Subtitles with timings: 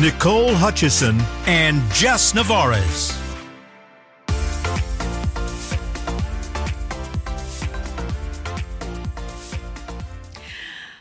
[0.00, 3.14] Nicole Hutchison, and Jess Navarez.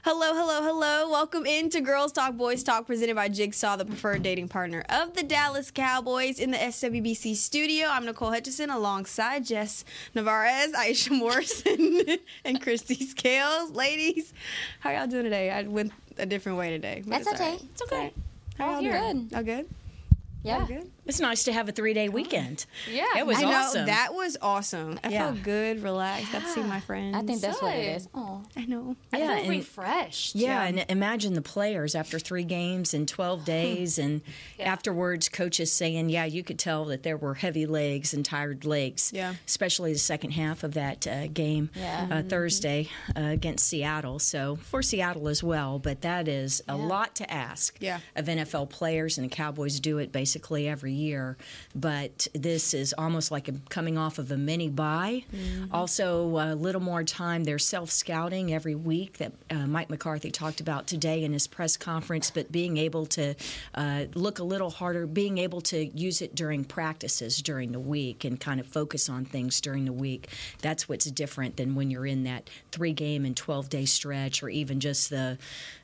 [0.03, 1.09] Hello, hello, hello.
[1.09, 5.23] Welcome into Girls Talk Boys Talk presented by Jigsaw, the preferred dating partner of the
[5.23, 7.87] Dallas Cowboys in the SWBC studio.
[7.87, 13.71] I'm Nicole Hutchison alongside Jess Navarez, Aisha Morrison, and Kristi Scales.
[13.71, 14.33] Ladies,
[14.81, 15.51] how y'all doing today?
[15.51, 17.01] I went a different way today.
[17.07, 17.51] That's it's okay.
[17.51, 17.61] right.
[17.71, 18.13] It's okay.
[18.59, 19.31] How y'all good.
[19.31, 19.65] Y'all good?
[20.41, 20.59] Yeah.
[20.59, 20.91] Y'all good?
[21.05, 22.65] It's nice to have a three day weekend.
[22.89, 23.03] Yeah.
[23.17, 23.85] It was I know awesome.
[23.87, 24.99] that was awesome.
[25.03, 25.25] I Yeah.
[25.31, 26.31] felt good, relaxed.
[26.31, 27.15] Got to see my friends.
[27.17, 28.07] I think that's what it is.
[28.13, 28.95] Oh, I know.
[29.11, 30.35] I Yeah, feel and- refreshed.
[30.35, 34.21] yeah, and imagine the players after three games in 12 days, and
[34.59, 39.11] afterwards, coaches saying, Yeah, you could tell that there were heavy legs and tired legs,
[39.13, 39.33] Yeah.
[39.47, 42.07] especially the second half of that uh, game Yeah.
[42.11, 44.19] uh, Thursday uh, against Seattle.
[44.19, 47.99] So, for Seattle as well, but that is a lot to ask Yeah.
[48.15, 51.37] of NFL players, and the Cowboys do it basically every year.
[51.73, 55.23] But this is almost like a, coming off of a mini bye.
[55.71, 57.45] Also, a little more time.
[57.45, 61.77] They're self scouting every week that uh, Mike McCarthy talked about today in his press
[61.77, 63.33] conference, but being able to
[63.73, 68.23] uh, look a little harder, being able to use it during practices during the week
[68.23, 70.27] and kind of focus on things during the week.
[70.61, 74.49] That's what's different than when you're in that three game and 12 day stretch or
[74.49, 75.39] even just the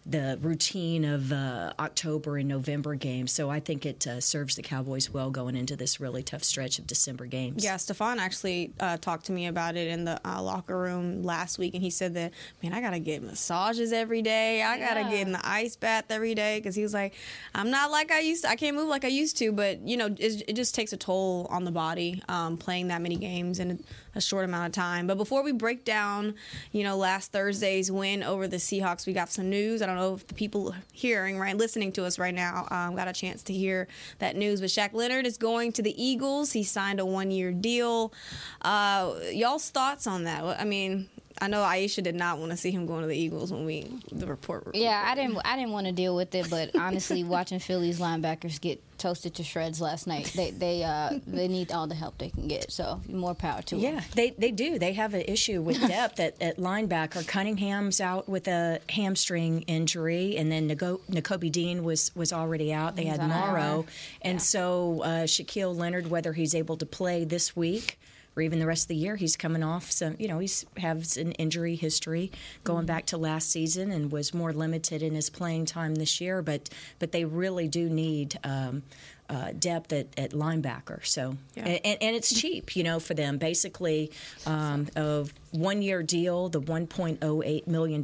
[0.08, 3.32] the routine of uh, October and November games.
[3.32, 6.78] So I think it uh, serves the Cowboys well going into this really tough stretch
[6.78, 7.64] of December games.
[7.64, 11.58] Yeah, Stefan actually uh, talked to me about it in the uh, locker room last
[11.58, 14.62] week, and he said that, man, I gotta get massages every day.
[14.62, 17.16] I gotta get in the ice bath every day because he was like,
[17.56, 18.50] I'm not like I used to.
[18.50, 20.98] I can't move like I used to, but you know, it, it just takes a
[20.98, 23.84] toll on the body um, playing that many games in
[24.16, 25.08] a short amount of time.
[25.08, 26.36] But before we break down,
[26.72, 29.82] you know, last Thursday's win over the Seahawks, we got some news.
[29.82, 33.08] I don't know if the people hearing, right, listening to us right now, um, got
[33.08, 33.88] a chance to hear
[34.20, 34.62] that news.
[34.62, 36.54] But Shaq Leonard is going to the Eagles.
[36.54, 38.14] He signed a one-year deal.
[38.62, 40.44] Uh, y'all's thoughts on that?
[40.44, 41.10] I mean,
[41.42, 43.88] I know Aisha did not want to see him going to the Eagles when we
[44.12, 44.72] the report.
[44.74, 45.04] yeah.
[45.06, 45.38] I didn't.
[45.44, 49.44] I didn't want to deal with it, but honestly, watching Philly's linebackers get toasted to
[49.44, 52.72] shreds last night, they they uh they need all the help they can get.
[52.72, 53.84] So more power to them.
[53.84, 54.80] Yeah, they, they do.
[54.80, 57.28] They have an issue with depth at, at linebacker.
[57.28, 62.96] Cunningham's out with a hamstring injury, and then Nakobe Dean was, was already out.
[62.96, 63.86] They had Morrow.
[64.22, 68.00] And so uh, Shaquille Leonard, whether he's able to play this week
[68.36, 71.18] or even the rest of the year, he's coming off some, you know, he's has
[71.18, 72.32] an injury history
[72.64, 76.42] going back to last season and was more limited in his playing time this year.
[76.42, 76.70] But
[77.00, 78.40] but they really do need.
[78.44, 78.84] Um,
[79.30, 81.06] uh, depth at, at linebacker.
[81.06, 83.38] So, and, and it's cheap, you know, for them.
[83.38, 84.12] Basically,
[84.46, 88.04] um, a one year deal, the $1.08 million,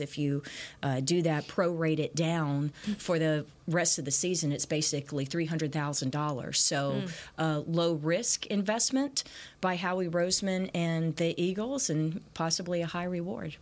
[0.00, 0.42] if you
[0.82, 6.56] uh, do that, prorate it down for the rest of the season, it's basically $300,000.
[6.56, 7.02] So,
[7.38, 9.24] uh, low risk investment
[9.60, 13.56] by Howie Roseman and the Eagles, and possibly a high reward.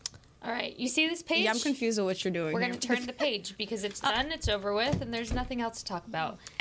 [0.46, 0.78] All right.
[0.78, 1.44] You see this page?
[1.44, 2.54] Yeah, I'm confused with what you're doing.
[2.54, 5.60] We're going to turn the page because it's done, it's over with, and there's nothing
[5.60, 6.38] else to talk about.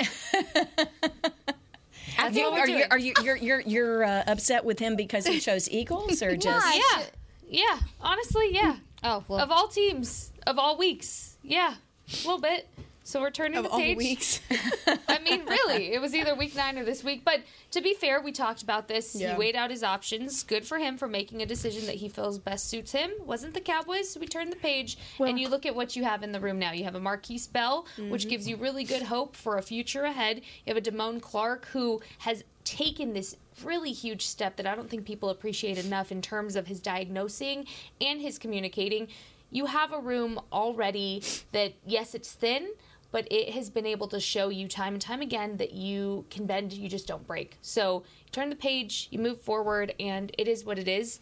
[2.16, 5.38] That's You- are you are you you're you're, you're uh, upset with him because he
[5.38, 7.04] chose Eagles or just yeah.
[7.48, 7.78] Yeah.
[8.00, 8.76] Honestly, yeah.
[9.04, 9.40] Oh well.
[9.40, 11.36] Of all teams, of all weeks.
[11.42, 11.74] Yeah.
[12.08, 12.68] A little bit.
[13.06, 13.96] So we're turning of the all page.
[13.96, 14.40] weeks.
[15.08, 17.24] I mean, really, it was either week nine or this week.
[17.24, 19.14] But to be fair, we talked about this.
[19.14, 19.30] Yeah.
[19.30, 20.42] He weighed out his options.
[20.42, 23.12] Good for him for making a decision that he feels best suits him.
[23.24, 24.10] Wasn't the Cowboys?
[24.10, 26.58] So we turned the page, and you look at what you have in the room
[26.58, 26.72] now.
[26.72, 28.30] You have a Markquese Bell, which mm-hmm.
[28.30, 30.38] gives you really good hope for a future ahead.
[30.38, 34.90] You have a Damone Clark who has taken this really huge step that I don't
[34.90, 37.66] think people appreciate enough in terms of his diagnosing
[38.00, 39.06] and his communicating.
[39.52, 41.22] You have a room already
[41.52, 42.68] that, yes, it's thin,
[43.10, 46.46] but it has been able to show you time and time again that you can
[46.46, 47.56] bend, you just don't break.
[47.62, 51.20] So you turn the page, you move forward, and it is what it is.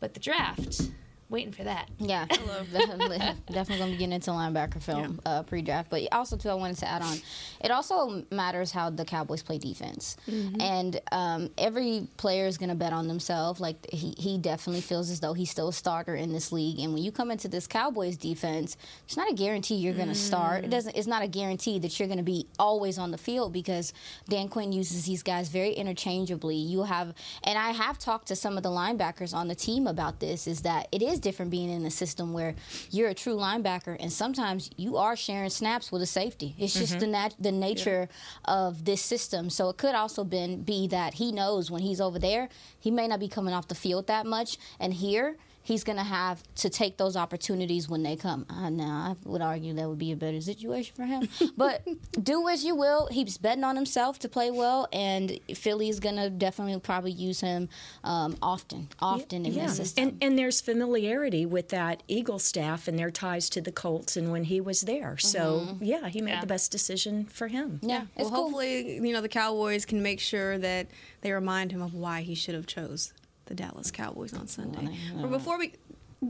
[0.00, 0.90] But the draft,
[1.34, 1.88] waiting for that.
[1.98, 2.24] Yeah,
[2.72, 5.90] definitely, definitely gonna be getting into linebacker film uh, pre-draft.
[5.90, 7.18] But also, too, I wanted to add on,
[7.62, 12.92] it also matters how the Cowboys play defense, and um, every player is gonna bet
[12.92, 13.60] on themselves.
[13.60, 16.78] Like he, he definitely feels as though he's still a starter in this league.
[16.78, 20.64] And when you come into this Cowboys defense, it's not a guarantee you're gonna start.
[20.64, 20.96] It doesn't.
[20.96, 23.92] It's not a guarantee that you're gonna be always on the field because
[24.28, 26.56] Dan Quinn uses these guys very interchangeably.
[26.56, 30.20] You have, and I have talked to some of the linebackers on the team about
[30.20, 30.46] this.
[30.46, 32.54] Is that it is different being in a system where
[32.90, 36.54] you're a true linebacker, and sometimes you are sharing snaps with a safety.
[36.58, 37.12] It's just the mm-hmm.
[37.12, 38.08] nat- the nature
[38.44, 39.50] of this system.
[39.50, 42.48] So it could also been be that he knows when he's over there,
[42.78, 46.04] he may not be coming off the field that much, and here he's going to
[46.04, 48.46] have to take those opportunities when they come.
[48.48, 51.28] Uh, now, I would argue that would be a better situation for him.
[51.56, 51.82] but
[52.22, 53.08] do as you will.
[53.10, 57.68] He's betting on himself to play well, and Philly's going to definitely probably use him
[58.04, 60.04] um, often, often in this system.
[60.04, 64.30] And and there's familiarity with that Eagle staff and their ties to the Colts and
[64.30, 65.16] when he was there.
[65.16, 66.40] So yeah, he made Yeah.
[66.40, 67.80] the best decision for him.
[67.82, 68.36] yeah, Well, cool.
[68.36, 70.88] hopefully, you know, the Cowboys can make sure that
[71.22, 73.12] they remind him of why he should have chose
[73.46, 74.88] the Dallas Cowboys on Sunday.
[75.16, 75.72] But before we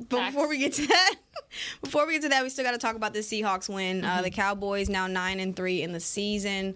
[0.09, 1.15] before we get to that,
[1.83, 4.05] before we get to that, we still got to talk about the Seahawks win.
[4.05, 6.75] Uh, the Cowboys now nine and three in the season.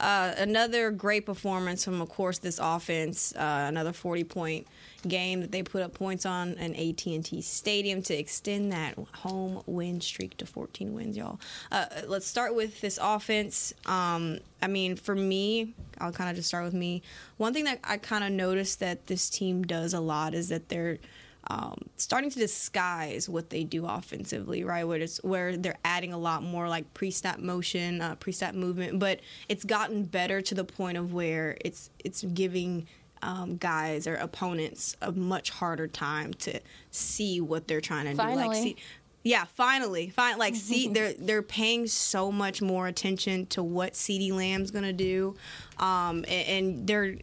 [0.00, 3.34] Uh, another great performance from, of course, this offense.
[3.36, 4.66] Uh, another forty point
[5.06, 10.00] game that they put up points on an AT&T Stadium to extend that home win
[10.00, 11.40] streak to 14 wins, y'all.
[11.72, 13.72] Uh, let's start with this offense.
[13.86, 17.02] Um, I mean, for me, I'll kind of just start with me.
[17.38, 20.68] One thing that I kind of noticed that this team does a lot is that
[20.68, 20.98] they're
[21.48, 24.84] um, starting to disguise what they do offensively, right?
[24.84, 29.20] Where it's where they're adding a lot more like pre-snap motion, uh, pre-snap movement, but
[29.48, 32.86] it's gotten better to the point of where it's it's giving
[33.22, 36.60] um, guys or opponents a much harder time to
[36.90, 38.16] see what they're trying to do.
[38.48, 38.76] Like see,
[39.22, 40.38] yeah, finally, fine.
[40.38, 45.36] Like, see, they're they're paying so much more attention to what CeeDee Lamb's gonna do,
[45.78, 47.16] um, and, and they're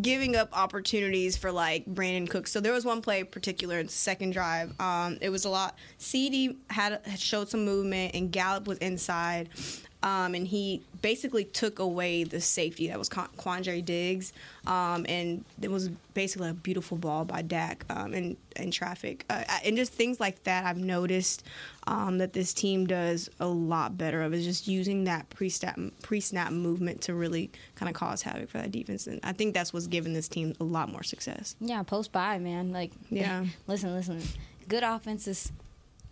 [0.00, 2.52] giving up opportunities for like Brandin Cooks.
[2.52, 4.72] So there was one play particular in second drive.
[4.80, 5.76] Um, it was a lot.
[5.98, 9.48] CD had, had showed some movement, and Gallup was inside,
[10.02, 14.32] um, and he basically took away the safety that was Quan- Quandre Diggs,
[14.66, 19.44] um, and it was basically a beautiful ball by Dak um, in in traffic, uh,
[19.64, 20.64] and just things like that.
[20.64, 21.44] I've noticed
[21.86, 26.52] um, that this team does a lot better of is just using that pre-snap pre-snap
[26.52, 29.86] movement to really kind of cause havoc for that defense, and I think that's what's
[29.86, 31.56] given this team a lot more success.
[31.60, 32.72] Yeah, post by man.
[32.72, 33.44] Like, Yeah.
[33.66, 34.22] listen, listen.
[34.68, 35.50] Good offenses,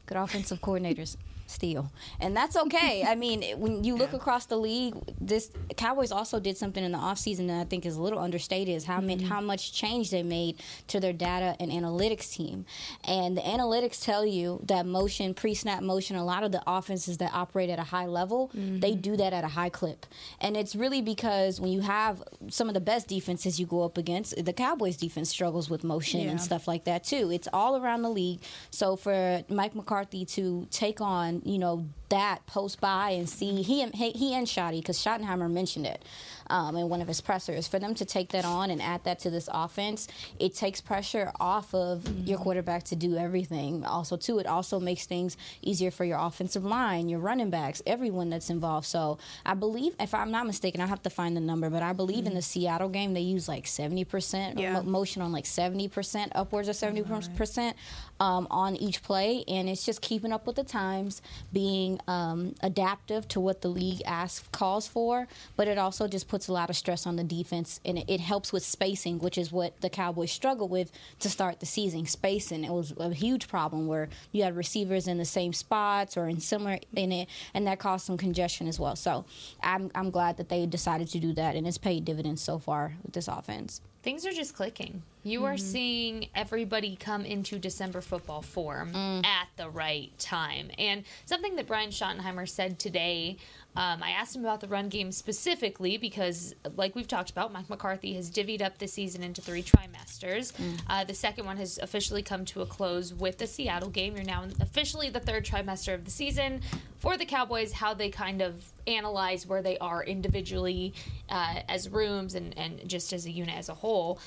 [0.07, 1.17] good offensive coordinators
[1.49, 1.91] steal,
[2.21, 3.05] and that's okay.
[3.05, 6.99] I mean, when you look across the league, this Cowboys also did something in the
[6.99, 8.77] offseason that I think is a little understated.
[8.77, 9.33] Is how many, mm-hmm.
[9.33, 12.67] how much change they made to their data and analytics team,
[13.05, 17.33] and the analytics tell you that motion, pre-snap motion, a lot of the offenses that
[17.35, 19.01] operate at a high level, they mm-hmm.
[19.01, 20.07] do that at a high clip,
[20.41, 23.99] and it's really because when you have some of the best defenses you go up
[23.99, 27.31] against, the Cowboys defense struggles with motion and stuff like that too.
[27.33, 28.41] It's all around the league.
[28.71, 33.83] So for Mike McCarthy to take on, you know, that post by and see he
[33.83, 36.03] and he, he and Schotty because Schottenheimer mentioned it
[36.49, 37.69] um, in one of his pressers.
[37.69, 40.09] For them to take that on and add that to this offense,
[40.39, 43.85] it takes pressure off of your quarterback to do everything.
[43.85, 48.31] Also, too, it also makes things easier for your offensive line, your running backs, everyone
[48.31, 48.87] that's involved.
[48.87, 51.93] So I believe, if I'm not mistaken, I have to find the number, but I
[51.93, 54.73] believe in the Seattle game they use like 70% Yeah.
[54.75, 57.75] mo- motion on like 70%, upwards of 70%
[58.21, 59.45] um, on each play.
[59.47, 61.21] And it's just keeping up with the times,
[61.53, 65.27] being um, adaptive to what the league asks, calls for.
[65.57, 67.81] But it also just puts a lot of stress on the defense.
[67.85, 71.61] And it, it helps with spacing, which is what the Cowboys struggle with to start
[71.61, 72.07] the season.
[72.07, 72.65] Spacing.
[72.65, 76.41] It was a huge problem where you had receivers in the same spots or in
[76.41, 78.97] similar in it, and that caused some congestion as well.
[78.97, 79.25] So
[79.63, 82.95] I'm, I'm glad that they decided to do that, and it's paid dividends so far
[83.03, 83.81] with this offense.
[84.03, 85.03] Things are just clicking.
[85.25, 85.67] You are mm-hmm.
[85.67, 89.27] seeing everybody come into December football form mm.
[89.27, 90.71] at the right time.
[90.79, 93.37] And something that Brian Schottenheimer said today,
[93.77, 97.69] um, I asked him about the run game specifically because, like we've talked about, Mike
[97.71, 100.53] McCarthy has divvied up the season into three trimesters.
[100.89, 104.17] Uh, the second one has officially come to a close with the Seattle game.
[104.17, 106.61] You're now in officially the third trimester of the season
[106.97, 110.93] for the Cowboys, how they kind of analyze where they are individually
[111.29, 114.19] uh, as rooms and, and just as a unit as a whole.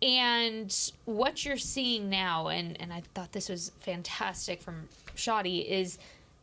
[0.00, 5.98] And what you're seeing now, and, and I thought this was fantastic from Schotty, is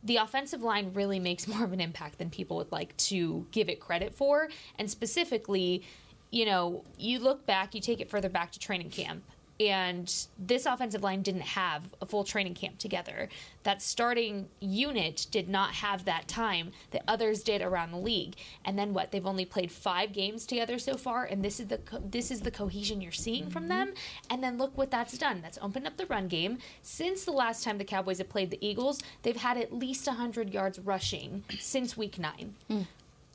[0.06, 3.68] the offensive line really makes more of an impact than people would like to give
[3.68, 4.48] it credit for.
[4.78, 5.82] And specifically,
[6.30, 9.22] you know, you look back, you take it further back to training camp.
[9.58, 13.28] And this offensive line didn't have a full training camp together.
[13.62, 18.34] That starting unit did not have that time that others did around the league.
[18.64, 19.10] And then what?
[19.10, 22.40] They've only played five games together so far, and this is the co- this is
[22.40, 23.52] the cohesion you're seeing mm-hmm.
[23.52, 23.94] from them.
[24.30, 25.40] And then look what that's done.
[25.42, 26.58] That's opened up the run game.
[26.82, 30.52] Since the last time the Cowboys have played the Eagles, they've had at least 100
[30.52, 32.54] yards rushing since Week Nine.
[32.70, 32.86] Mm.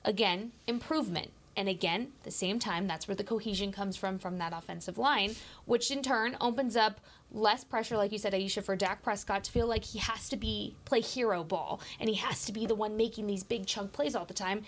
[0.04, 4.54] Again, improvement and again, the same time, that's where the cohesion comes from from that
[4.54, 9.04] offensive line, which in turn opens up less pressure, like you said, Aisha, for Dak
[9.04, 12.52] Prescott to feel like he has to be play hero ball and he has to
[12.52, 14.64] be the one making these big chunk plays all the time.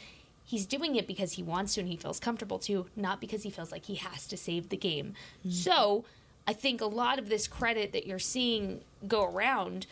[0.46, 3.50] He's doing it because he wants to and he feels comfortable to, not because he
[3.50, 5.14] feels like he has to save the game.
[5.40, 5.52] Mm-hmm.
[5.52, 6.04] So
[6.46, 9.88] I think a lot of this credit that you're seeing go around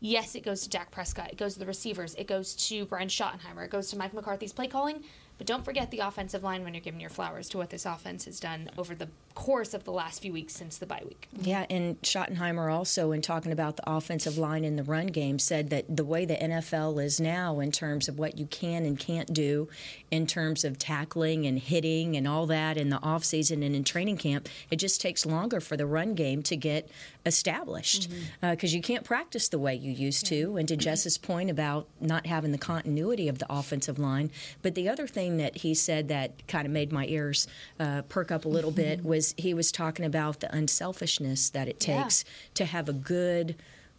[0.00, 3.08] yes, it goes to Dak Prescott, it goes to the receivers, it goes to Brian
[3.08, 5.04] Schottenheimer, it goes to Mike McCarthy's play calling,
[5.40, 8.26] but don't forget the offensive line when you're giving your flowers to what this offense
[8.26, 11.28] has done over the course of the last few weeks since the bye week.
[11.40, 15.70] Yeah, and Schottenheimer also, in talking about the offensive line in the run game, said
[15.70, 19.32] that the way the NFL is now, in terms of what you can and can't
[19.32, 19.68] do,
[20.10, 24.16] in terms of tackling and hitting and all that in the offseason and in training
[24.16, 26.88] camp, it just takes longer for the run game to get
[27.26, 28.64] established because mm-hmm.
[28.64, 30.56] uh, you can't practice the way you used to.
[30.56, 34.30] And to Jess's point about not having the continuity of the offensive line,
[34.62, 37.46] but the other thing that he said that kind of made my ears
[37.78, 39.08] uh, perk up a little bit mm-hmm.
[39.20, 42.30] Was he was talking about the unselfishness that it takes yeah.
[42.54, 43.54] to have a good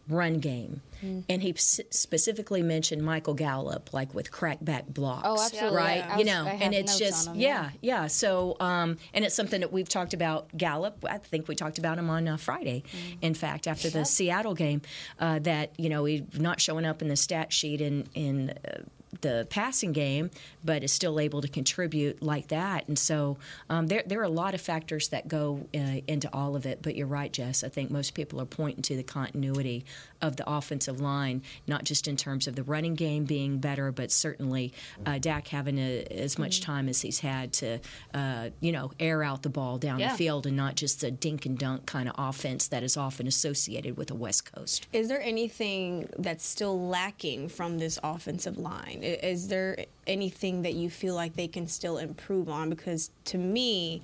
[0.10, 0.82] run game.
[1.06, 1.24] Mm.
[1.30, 5.28] And he specifically mentioned Michael Gallup, like with crackback blocks.
[5.28, 5.78] Oh, absolutely.
[5.78, 5.98] Right?
[5.98, 6.18] Yeah.
[6.18, 9.72] You know, and it's just, him, yeah, yeah, yeah, So, um, and it's something that
[9.72, 11.06] we've talked about Gallup.
[11.08, 13.18] I think we talked about him on uh, Friday, mm.
[13.22, 14.82] in fact, after the Seattle game,
[15.20, 18.82] uh, that, you know, he's not showing up in the stat sheet in, in uh,
[19.20, 20.32] the passing game,
[20.63, 22.88] but is still able to contribute like that.
[22.88, 23.38] And so
[23.70, 26.82] um, there, there are a lot of factors that go uh, into all of it.
[26.82, 27.63] But you're right, Jess.
[27.63, 29.86] I think most people are pointing to the continuity
[30.22, 34.12] of the offensive line, not just in terms of the running game being better, but
[34.12, 34.74] certainly
[35.06, 36.72] uh, Dak having a, as much mm-hmm.
[36.72, 37.80] time as he's had to,
[38.13, 40.12] uh, you know, air out the ball down yeah.
[40.12, 43.27] the field and not just the dink and dunk kind of offense that is often
[43.27, 44.88] associated with the West Coast.
[44.94, 49.00] Is there anything that's still lacking from this offensive line?
[49.01, 52.70] Is there anything that you feel like they can still improve on?
[52.70, 54.01] Because to me,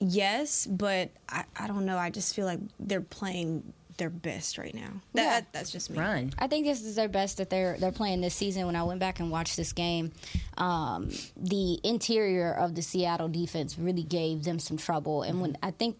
[0.00, 1.98] yes, but I, I don't know.
[1.98, 4.90] I just feel like they're playing their best right now.
[5.14, 5.40] That, yeah.
[5.52, 5.98] that's just me.
[5.98, 6.32] Run.
[6.38, 8.64] I think this is their best that they're they're playing this season.
[8.66, 10.12] When I went back and watched this game,
[10.56, 15.22] um, the interior of the Seattle defense really gave them some trouble.
[15.22, 15.98] And when I think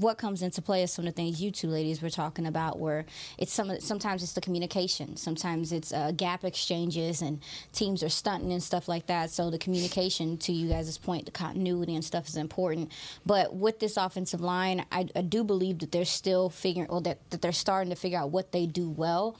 [0.00, 2.78] what comes into play is some of the things you two ladies were talking about,
[2.78, 3.04] where
[3.38, 7.40] it's some sometimes it's the communication, sometimes it's uh, gap exchanges, and
[7.72, 9.30] teams are stunting and stuff like that.
[9.30, 12.90] So the communication, to you guys' point, the continuity and stuff is important.
[13.26, 17.18] But with this offensive line, I, I do believe that they're still figuring, or that,
[17.30, 19.36] that they're starting to figure out what they do well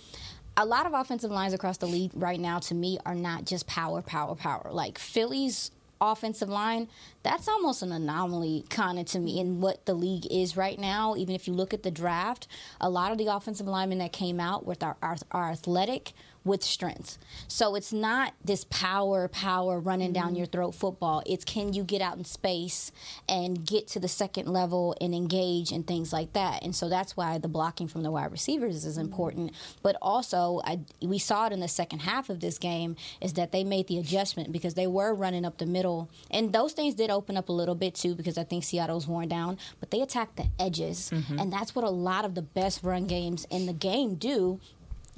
[0.56, 3.66] a lot of offensive lines across the league right now to me are not just
[3.66, 4.68] power, power, power.
[4.70, 5.70] Like Philly's
[6.00, 6.88] offensive line,
[7.22, 11.14] that's almost an anomaly kind of to me in what the league is right now.
[11.16, 12.46] Even if you look at the draft,
[12.80, 16.12] a lot of the offensive linemen that came out with our, are, are athletic
[16.44, 17.18] with strength.
[17.48, 20.22] So it's not this power, power running mm-hmm.
[20.22, 21.22] down your throat football.
[21.26, 22.92] It's can you get out in space
[23.28, 26.62] and get to the second level and engage and things like that.
[26.62, 29.06] And so that's why the blocking from the wide receivers is mm-hmm.
[29.06, 29.52] important.
[29.82, 33.52] But also, I, we saw it in the second half of this game is that
[33.52, 36.08] they made the adjustment because they were running up the middle.
[36.30, 39.28] And those things did open up a little bit too because I think Seattle's worn
[39.28, 39.58] down.
[39.78, 41.10] But they attacked the edges.
[41.12, 41.38] Mm-hmm.
[41.38, 44.60] And that's what a lot of the best run games in the game do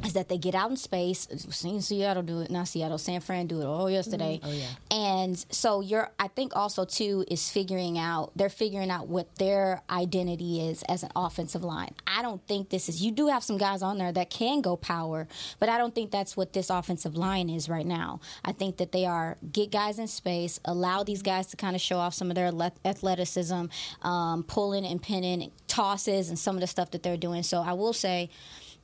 [0.04, 1.28] is that they get out in space.
[1.50, 4.40] Seen Seattle do it, not Seattle, San Fran do it all yesterday.
[4.42, 4.48] Mm-hmm.
[4.48, 4.68] Oh yeah.
[4.90, 9.82] And so you're, I think also too is figuring out they're figuring out what their
[9.90, 11.94] identity is as an offensive line.
[12.06, 13.02] I don't think this is.
[13.02, 15.28] You do have some guys on there that can go power,
[15.58, 18.20] but I don't think that's what this offensive line is right now.
[18.44, 21.80] I think that they are get guys in space, allow these guys to kind of
[21.80, 22.52] show off some of their
[22.84, 23.66] athleticism,
[24.02, 27.42] um, pulling and pinning, tosses, and some of the stuff that they're doing.
[27.42, 28.30] So I will say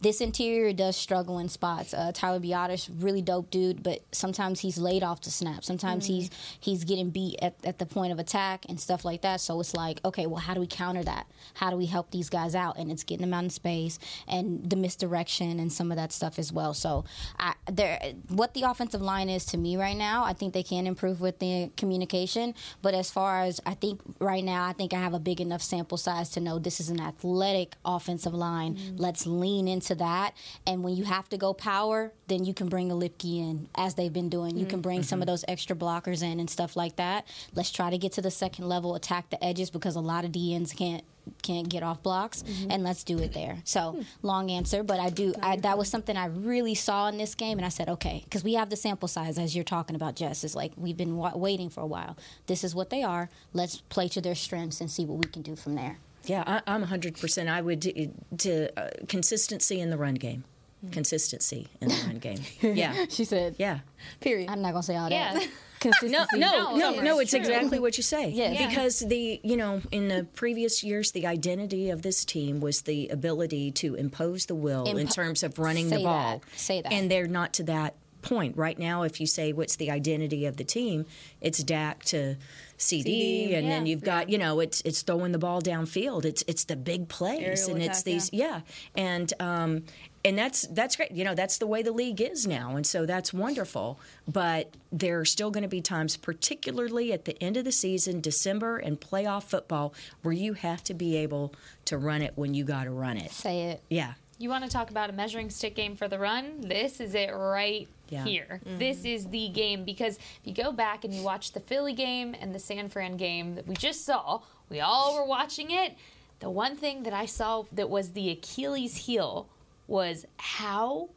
[0.01, 1.93] this interior does struggle in spots.
[1.93, 5.65] Uh, Tyler Biadasz, really dope dude, but sometimes he's laid off to snap.
[5.65, 9.23] Sometimes mm he's he's getting beat at, at the point of attack and stuff like
[9.23, 9.41] that.
[9.41, 11.27] So it's like, okay, well, how do we counter that?
[11.55, 12.79] How do we help these guys out?
[12.79, 16.39] And it's getting them out in space and the misdirection and some of that stuff
[16.39, 16.73] as well.
[16.73, 17.05] So
[17.39, 20.87] I, there, what the offensive line is to me right now, I think they can
[20.87, 22.55] improve with the communication.
[22.81, 25.63] But as far as I think right now, I think I have a big enough
[25.63, 28.77] sample size to know this is an athletic offensive line.
[28.77, 30.35] mm Let's lean into to that.
[30.67, 33.95] And when you have to go power, then you can bring a Lipke in, as
[33.95, 34.57] they've been doing.
[34.57, 35.05] You can bring mm-hmm.
[35.07, 37.27] some of those extra blockers in and stuff like that.
[37.55, 40.33] Let's try to get to the second level, attack the edges because a lot of
[40.33, 41.05] DNs can't
[41.43, 42.71] can't get off blocks, Mm-hmm.
[42.71, 43.59] and let's do it there.
[43.65, 44.01] So Hmm.
[44.23, 45.35] long answer, but I do.
[45.43, 48.43] I, that was something I really saw in this game, and I said, okay, because
[48.43, 50.43] we have the sample size as you're talking about, Jess.
[50.43, 52.17] Is like we've been wa- waiting for a while.
[52.47, 53.29] This is what they are.
[53.53, 55.99] Let's play to their strengths and see what we can do from there.
[56.29, 57.49] Yeah, I, I'm 100%.
[57.49, 58.09] I would to,
[58.39, 60.45] to uh, consistency in the run game.
[60.87, 60.93] Mm.
[60.93, 62.39] Consistency in the run game.
[62.63, 63.07] Yeah.
[63.09, 63.81] She said, Yeah.
[64.21, 64.49] Period.
[64.51, 65.35] I'm not gonna say all Yeah.
[65.35, 65.49] that.
[65.85, 66.39] No, Consistency.
[66.41, 67.19] no, No, no, Summer, no.
[67.21, 67.55] it's It's true.
[67.55, 68.31] exactly what you say.
[68.31, 68.51] Yeah.
[68.51, 68.69] Yeah.
[68.69, 73.09] Because the you know in the previous years, the identity of this team was the
[73.11, 76.41] ability to impose the will in terms of running the ball.
[76.41, 76.59] that.
[76.59, 76.93] Say that.
[76.93, 79.03] And they're not to that point right now.
[79.03, 81.07] If you say what's the identity of the team,
[81.41, 82.35] it's Dak to
[82.79, 86.25] CD, CD, and then you've got you know it's it's throwing the ball downfield.
[86.25, 88.61] It's it's the big plays, Aerial and it's attack, these yeah,
[88.97, 89.83] and um,
[90.25, 91.11] and that's that's great.
[91.11, 93.99] You know that's the way the league is now, and so that's wonderful.
[94.27, 98.21] But there are still going to be times, particularly at the end of the season,
[98.21, 99.93] December and playoff football,
[100.23, 101.55] where you have to be able
[101.87, 103.33] to run it when you got to run it.
[103.33, 103.83] Say it.
[103.91, 104.15] Yeah.
[104.39, 106.61] You want to talk about a measuring stick game for the run?
[106.61, 108.25] This is it right Yeah.
[108.25, 108.61] here.
[108.65, 108.79] Mm-hmm.
[108.79, 112.35] This is the game because if you go back and you watch the Philly game
[112.41, 114.41] and the San Fran game that we just saw,
[114.71, 115.97] we all were watching it.
[116.41, 119.49] The one thing that I saw that was the Achilles heel
[119.89, 121.09] was how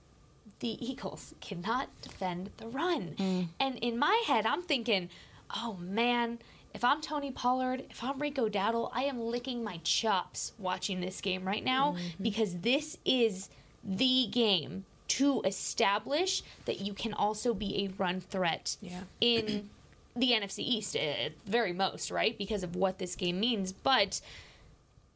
[0.59, 3.15] the Eagles cannot defend the run.
[3.17, 3.47] Mm.
[3.59, 5.09] And in my head, I'm thinking,
[5.55, 6.39] oh man,
[6.73, 11.21] if I'm Tony Pollard, if I'm Rico Dowdle, I am licking my chops watching this
[11.21, 13.49] game right now because this is
[13.83, 19.01] the game to establish that you can also be a run threat Yeah.
[19.19, 19.69] in
[20.15, 22.37] the NFC East at very most, right?
[22.37, 23.71] Because of what this game means.
[23.73, 24.21] But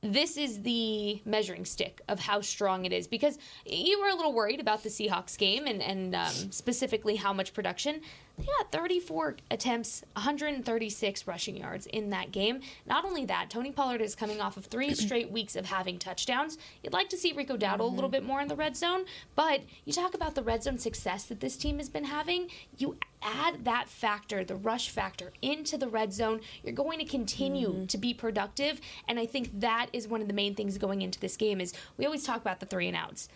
[0.02, 4.34] this is the measuring stick of how strong it is because you were a little
[4.34, 8.02] worried about the Seahawks game and, and um, specifically how much production.
[8.38, 12.60] They got 34 attempts, 136 rushing yards in that game.
[12.86, 16.58] Not only that, Tony Pollard is coming off of three straight weeks of having touchdowns.
[16.84, 18.12] You'd like to see Rico Dowdle a little mm-hmm.
[18.12, 21.40] bit more in the red zone, but you talk about the red zone success that
[21.40, 22.50] this team has been having.
[22.78, 27.70] You add that factor, the rush factor, into the red zone, you're going to continue
[27.70, 27.86] mm-hmm.
[27.86, 28.82] to be productive.
[29.08, 31.74] And I think that is one of the main things going into this game is
[31.98, 33.30] we always talk about the three and outs.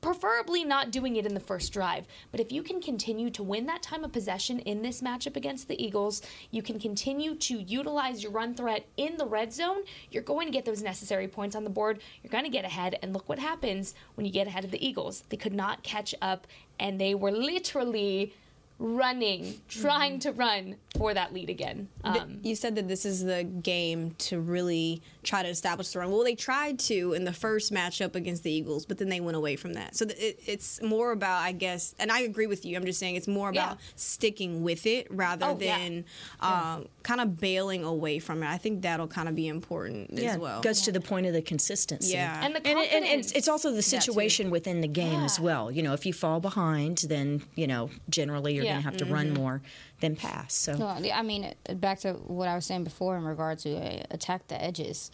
[0.00, 3.66] Preferably not doing it in the first drive, but if you can continue to win
[3.66, 8.22] that time of possession in this matchup against the Eagles, you can continue to utilize
[8.22, 9.78] your run threat in the red zone.
[10.12, 12.00] You're going to get those necessary points on the board.
[12.22, 14.86] You're going to get ahead, and look what happens when you get ahead of the
[14.86, 15.24] Eagles.
[15.30, 16.46] They could not catch up,
[16.78, 18.32] and they were literally
[18.78, 21.88] running, trying to run for that lead again.
[22.04, 26.10] Um, you said that this is the game to really try to establish the run.
[26.10, 29.36] Well, they tried to in the first matchup against the Eagles, but then they went
[29.36, 29.96] away from that.
[29.96, 32.76] So th- it, it's more about, I guess, and I agree with you.
[32.76, 33.84] I'm just saying it's more about Yeah.
[33.96, 35.78] sticking with it rather Oh, yeah.
[35.78, 36.04] than
[36.40, 38.46] um, kind of bailing away from it.
[38.48, 40.60] I think that'll kind of be important Yeah, as well.
[40.60, 42.12] goes to the point of the consistency.
[42.14, 42.44] Yeah.
[42.44, 43.26] and the And, it- and confidence.
[43.26, 45.70] it's, it's also the situation within the game as well.
[45.70, 48.74] You know, if you fall behind, then you know generally you're Yeah.
[48.74, 49.60] going to have to run more
[50.00, 50.54] than pass.
[50.54, 53.74] So No, I mean, uh, back to what I was saying before in regard to
[53.76, 55.10] uh, attack the edges.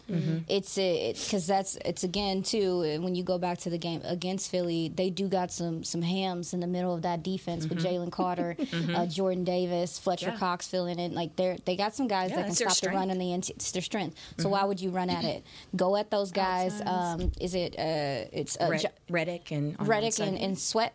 [0.47, 2.83] It's because that's it's again too.
[2.97, 6.01] uh, When you go back to the game against Philly, they do got some some
[6.01, 8.55] hams in the middle of that defense with Jalen Carter,
[8.95, 10.37] uh, Jordan Davis, Fletcher Yeah.
[10.37, 11.13] Cox filling in.
[11.13, 13.49] Like they're they got some guys Yeah, that can stop the run on the end.
[13.49, 14.17] It's their strength.
[14.37, 15.43] So why would you run at it?
[15.75, 16.81] Go at those guys.
[16.85, 20.93] Um, is it uh, it's uh, Red, Reddick and Reddick and, and Sweat.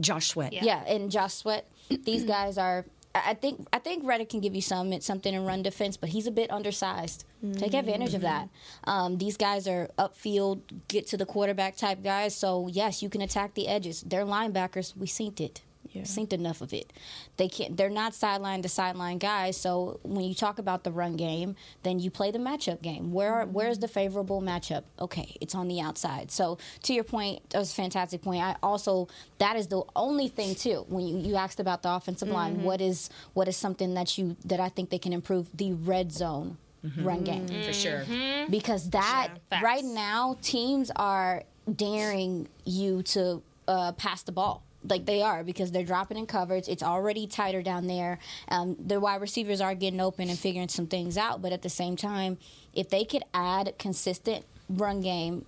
[0.00, 0.52] Josh Sweat.
[0.52, 0.64] Yeah.
[0.64, 1.68] Yeah, and Josh Sweat.
[2.04, 2.84] These guys are.
[3.14, 6.10] I I think I think Reddick can give you some something in run defense, but
[6.10, 7.24] he's a bit undersized.
[7.54, 8.48] Take advantage of that.
[8.84, 12.34] Um, these guys are upfield, get to the quarterback type guys.
[12.34, 14.02] So yes, you can attack the edges.
[14.02, 14.96] They're linebackers.
[14.96, 15.62] We synced it.
[15.92, 16.02] Yeah.
[16.02, 16.92] Synced enough of it.
[17.36, 17.76] They can't.
[17.76, 19.56] They're not sideline to sideline guys.
[19.56, 23.12] So when you talk about the run game, then you play the matchup game.
[23.12, 24.84] Where are, where's the favorable matchup?
[25.00, 26.30] Okay, it's on the outside.
[26.30, 28.42] So to your point, that was a fantastic point.
[28.42, 30.84] I also that is the only thing too.
[30.88, 32.64] When you, you asked about the offensive line, mm-hmm.
[32.64, 36.12] what is what is something that you that I think they can improve the red
[36.12, 37.04] zone mm-hmm.
[37.04, 37.62] run game mm-hmm.
[37.62, 38.04] for sure.
[38.50, 39.62] because that Facts.
[39.62, 45.72] right now teams are daring you to uh, pass the ball like they are because
[45.72, 46.68] they're dropping in coverage.
[46.68, 48.18] It's already tighter down there.
[48.48, 51.68] Um, the wide receivers are getting open and figuring some things out but at the
[51.68, 52.38] same time
[52.74, 55.44] if they could add consistent run game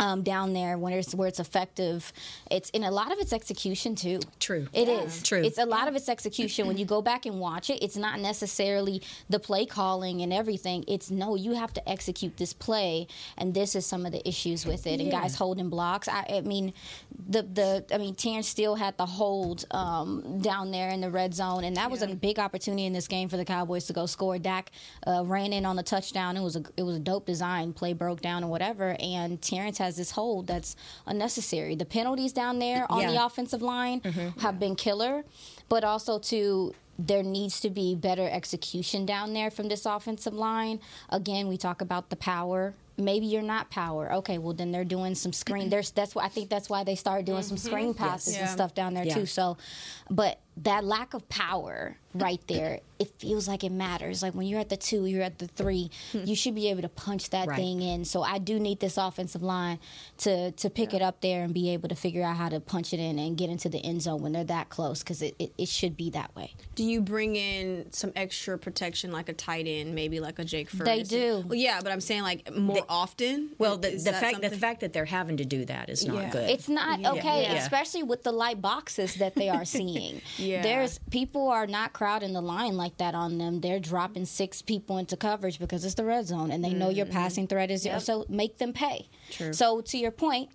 [0.00, 2.12] um, down there when it's where it's effective.
[2.50, 4.20] It's in a lot of its execution too.
[4.40, 4.66] True.
[4.72, 5.42] It is True.
[5.44, 6.66] It's a lot of its execution.
[6.66, 10.84] when you go back and watch it, it's not necessarily the play calling and everything.
[10.88, 14.64] It's no, you have to execute this play, and this is some of the issues
[14.64, 15.00] with it.
[15.00, 16.08] And guys holding blocks.
[16.08, 16.72] I, I mean,
[17.28, 21.34] the the I mean, Terence Steele had the hold um, down there in the red
[21.34, 24.06] zone, and that was a big opportunity in this game for the Cowboys to go
[24.06, 24.38] score.
[24.38, 24.70] Dak
[25.06, 26.38] uh, ran in on the touchdown.
[26.38, 27.74] It was a it was a dope design.
[27.74, 30.76] Play broke down or whatever, and Terence has this hold that's
[31.06, 31.74] unnecessary.
[31.74, 34.38] The penalties down there on the offensive line mm-hmm.
[34.40, 35.24] have been killer,
[35.68, 36.74] but also to
[37.06, 40.80] there needs to be better execution down there from this offensive line.
[41.08, 42.74] Again, we talk about the power.
[42.98, 44.12] Maybe you're not power.
[44.14, 45.70] Okay, well then they're doing some screen.
[45.70, 47.66] There's that's why I think that's why they started doing some mm-hmm.
[47.66, 48.52] screen passes and Yeah.
[48.52, 49.14] stuff down there Yeah.
[49.14, 49.26] too.
[49.26, 49.56] So,
[50.10, 54.20] but that lack of power right there, it feels like it matters.
[54.22, 56.24] Like when you're at the two, you're at the three, hmm.
[56.24, 57.56] you should be able to punch that Right.
[57.56, 58.04] thing in.
[58.04, 59.78] So I do need this offensive line
[60.18, 62.92] to to pick it up there and be able to figure out how to punch
[62.92, 65.52] it in and get into the end zone when they're that close because it, it,
[65.56, 66.52] it should be that way.
[66.74, 70.68] Do you bring in some extra protection, like a tight end, maybe like a Jake
[70.68, 70.84] Ferguson?
[70.84, 71.44] They do.
[71.46, 73.50] Well, yeah, but I'm saying like more often.
[73.58, 76.16] Well, the, the that fact the fact that they're having to do that is not
[76.16, 76.30] Yeah.
[76.30, 76.50] good.
[76.50, 77.54] It's not okay, Yeah.
[77.54, 80.20] especially with the light boxes that they are seeing.
[80.50, 80.62] Yeah.
[80.62, 83.60] There's people are not crowding the line like that on them.
[83.60, 87.06] They're dropping six people into coverage because it's the red zone and they know your
[87.06, 87.14] mm-hmm.
[87.14, 87.98] passing threat is zero.
[87.98, 89.08] So make them pay.
[89.30, 89.52] True.
[89.52, 90.50] So to your point,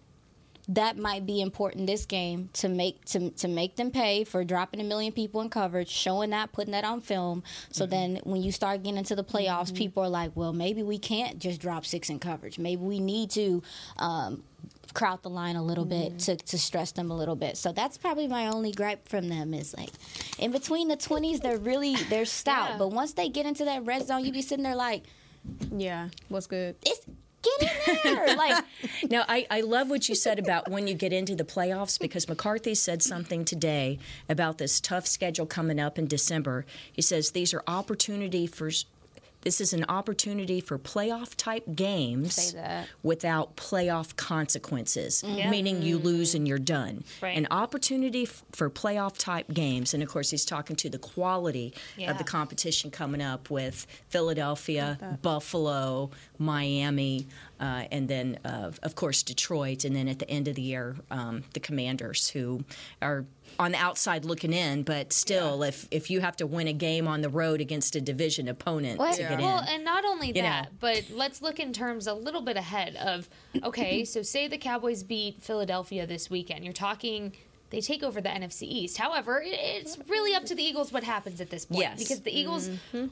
[0.67, 4.81] that might be important this game to make to to make them pay for dropping
[4.81, 7.43] a million people in coverage, showing that, putting that on film.
[7.71, 7.91] So mm-hmm.
[7.91, 9.75] then when you start getting into the playoffs, mm-hmm.
[9.75, 12.57] people are like, well, maybe we can't just drop six in coverage.
[12.57, 13.63] Maybe we need to.
[13.97, 14.43] Um,
[14.93, 16.17] crowd the line a little bit mm-hmm.
[16.19, 19.53] to, to stress them a little bit so that's probably my only gripe from them
[19.53, 19.89] is like
[20.39, 22.77] in between the 20s they're really they're stout Yeah.
[22.77, 25.03] but once they get into that red zone you be sitting there like
[25.75, 26.77] Yeah, what's good?
[26.85, 27.05] it's
[27.59, 28.63] get in there like
[29.09, 32.27] Now, I, I love what you said about when you get into the playoffs because
[32.27, 36.65] McCarthy said something today about this tough schedule coming up in December.
[36.91, 38.69] He says these are opportunity for.
[39.45, 42.55] This is an opportunity for playoff type games
[43.03, 45.51] without playoff consequences, Yeah.
[45.51, 47.03] meaning you lose and you're done.
[47.21, 47.37] Right.
[47.37, 51.75] An opportunity f- for playoff type games, and of course, he's talking to the quality
[52.07, 57.27] of the competition coming up with Philadelphia, Buffalo, Miami,
[57.59, 59.85] uh, and then, uh, of course, Detroit.
[59.85, 62.65] And then at the end of the year, um, the Commanders, who
[62.99, 63.25] are
[63.59, 67.07] on the outside looking in, but still, if, if you have to win a game
[67.07, 69.29] on the road against a division opponent to Yeah.
[69.29, 69.67] get Well, in.
[69.69, 70.69] and not only that, know.
[70.79, 73.29] but let's look in terms a little bit ahead of
[73.63, 76.63] okay, so say the Cowboys beat Philadelphia this weekend.
[76.65, 77.33] You're talking
[77.71, 78.97] they take over the NFC East.
[78.97, 81.97] However, it, it's really up to the Eagles what happens at this point Yes.
[81.99, 83.07] because the Eagles Mm-hmm.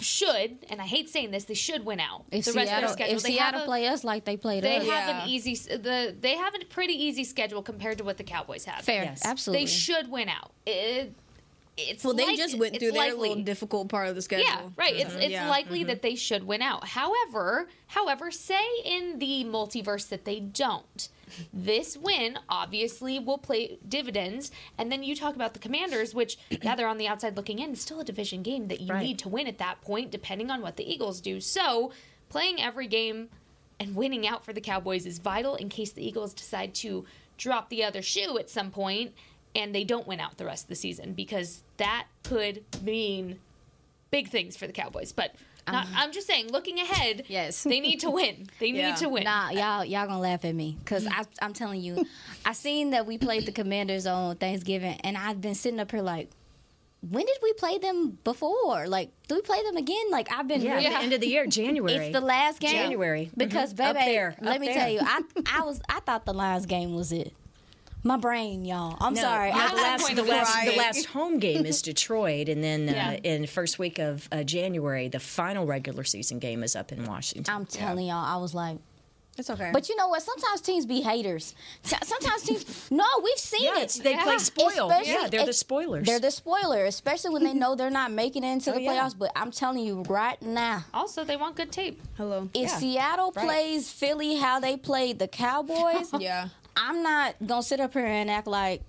[0.00, 2.24] Should, and I hate saying this, they should win out.
[2.32, 3.16] if the rest Seattle, of their schedule.
[3.16, 5.22] if they Seattle have a, play us like they played they us have Yeah.
[5.24, 8.84] an easy the they have a pretty easy schedule compared to what the Cowboys have.
[8.84, 9.22] fair Yes.
[9.24, 10.52] absolutely They should win out.
[10.66, 11.14] It,
[11.88, 13.28] it's Well, they like- just went through their likely.
[13.28, 14.44] little difficult part of the schedule.
[14.46, 14.94] Yeah, right.
[14.94, 15.22] It's mm-hmm.
[15.22, 15.48] it's Yeah.
[15.48, 15.88] likely mm-hmm.
[15.88, 16.88] that they should win out.
[16.88, 21.08] However, however, say in the multiverse that they don't.
[21.52, 26.74] This win obviously will play dividends, and then you talk about the Commanders, which yeah,
[26.74, 27.70] they're on the outside looking in.
[27.70, 29.04] It's still a division game that you Right.
[29.06, 31.40] need to win at that point, depending on what the Eagles do.
[31.40, 31.92] So,
[32.30, 33.28] playing every game
[33.78, 37.04] and winning out for the Cowboys is vital in case the Eagles decide to
[37.38, 39.12] drop the other shoe at some point
[39.54, 43.38] and they don't win out the rest of the season because that could mean
[44.10, 45.12] big things for the Cowboys.
[45.12, 45.34] But
[45.66, 47.62] not, I'm just saying, looking ahead, Yes.
[47.62, 48.48] they need to win.
[48.58, 48.88] They Yeah.
[48.90, 49.22] need to win.
[49.24, 51.06] Nah, y'all y'all gonna laugh at me because
[51.40, 52.04] I'm telling you,
[52.44, 56.02] I seen that we played the Commanders on Thanksgiving, and I've been sitting up here
[56.02, 56.28] like,
[57.08, 58.86] when did we play them before?
[58.88, 60.10] Like, do we play them again?
[60.10, 61.94] Like, I've been yeah, really- the end of the year, January.
[62.06, 62.72] It's the last game.
[62.72, 63.30] January.
[63.36, 63.84] Because Mhm.
[63.90, 64.76] Up baby, there, let me there.
[64.76, 67.32] tell you, I I was I thought the last game was it.
[68.02, 68.96] My brain, y'all.
[69.00, 69.50] I'm No, sorry.
[69.50, 73.10] no, the last, the last, the last home game is Detroit, and then uh, Yeah.
[73.24, 77.04] in the first week of uh, January, the final regular season game is up in
[77.04, 77.54] Washington.
[77.54, 78.78] I'm telling y'all, I was like,
[79.36, 79.68] It's okay.
[79.72, 80.22] but you know what?
[80.22, 81.54] Sometimes teams be haters.
[81.82, 82.64] Sometimes teams.
[82.90, 83.82] No, we've seen yeah, it.
[83.82, 84.92] it's, they play spoiled.
[84.92, 86.06] Especially- Yeah, they're the spoilers.
[86.06, 88.92] They're the spoiler, especially when they know they're not making it into the Oh, yeah.
[89.04, 89.18] playoffs.
[89.18, 92.00] But I'm telling you right now, Also, they want good tape.
[92.16, 92.48] Hello.
[92.54, 93.44] if Yeah, Seattle right.
[93.44, 96.48] plays Philly how they played the Cowboys, Yeah.
[96.80, 98.82] I'm not gonna sit up here and act like,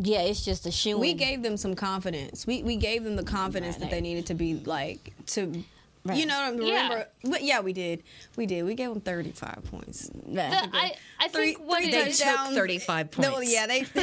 [0.00, 0.98] yeah, it's just a shoe.
[0.98, 2.46] We gave them some confidence.
[2.46, 5.64] We we gave them the confidence that they needed to be like to
[6.14, 6.82] You know, Yeah.
[6.82, 7.08] remember?
[7.24, 8.04] But yeah, we did.
[8.36, 8.62] We did.
[8.64, 10.08] We gave them 35 points.
[10.26, 12.54] The, I, I Three- think what three They is- took touchdowns.
[12.54, 13.52] 35 No, points.
[13.52, 13.80] yeah, they.
[13.80, 13.90] it,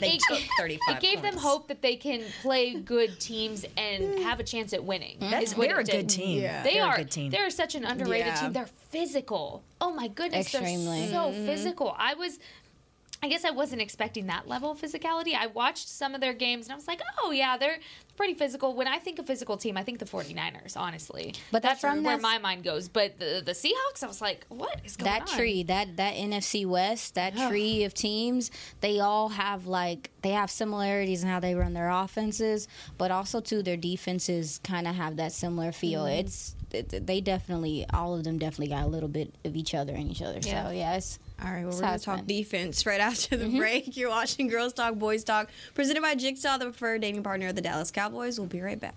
[0.00, 4.20] They it- took 35 It gave them hope that they can play good teams and
[4.20, 5.18] have a chance at winning.
[5.18, 5.30] Mm-hmm.
[5.32, 6.40] That's, what they're a good team.
[6.40, 6.62] Yeah.
[6.62, 6.94] They they're are.
[6.94, 7.30] a good team.
[7.32, 8.34] They're such an underrated Yeah.
[8.42, 8.52] team.
[8.52, 9.64] They're physical.
[9.80, 11.00] Oh my goodness, Extremely.
[11.00, 11.46] they're so mm-hmm.
[11.46, 11.96] physical.
[11.98, 12.38] I was.
[13.22, 15.34] I guess I wasn't expecting that level of physicality.
[15.34, 17.78] I watched some of their games and I was like, oh, yeah, they're
[18.16, 18.74] pretty physical.
[18.74, 21.34] When I think of physical team, I think the 49ers, honestly.
[21.52, 22.88] But that's from where that- my mind goes.
[22.88, 25.26] But the, the Seahawks, I was like, what is going that on?
[25.26, 30.30] That tree, that that NFC West, that tree of teams, they all have like they
[30.30, 34.94] have similarities in how they run their offenses, but also too their defenses kind of
[34.94, 36.04] have that similar feel.
[36.04, 36.20] Mm-hmm.
[36.20, 39.94] It's it, they definitely all of them definitely got a little bit of each other
[39.94, 40.38] in each other.
[40.42, 40.66] Yeah.
[40.66, 42.36] So yeah, it's All right, well, That's we're going to talk been.
[42.36, 43.58] defense right after the mm-hmm.
[43.58, 43.96] break.
[43.96, 47.62] You're watching Girls Talk, Boys Talk, presented by Jigsaw, the preferred dating partner of the
[47.62, 48.38] Dallas Cowboys.
[48.38, 48.94] We'll be right back.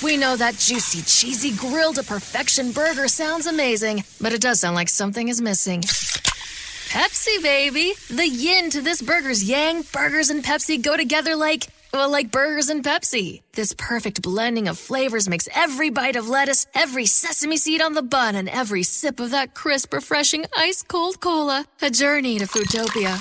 [0.00, 4.76] We know that juicy, cheesy, grilled to perfection burger sounds amazing, but it does sound
[4.76, 5.82] like something is missing.
[5.82, 7.94] Pepsi, baby!
[8.08, 12.68] The yin to this burger's yang, burgers and Pepsi go together like, well, like burgers
[12.68, 13.42] and Pepsi.
[13.54, 18.02] This perfect blending of flavors makes every bite of lettuce, every sesame seed on the
[18.02, 23.18] bun, and every sip of that crisp, refreshing, ice cold cola a journey to Foodtopia.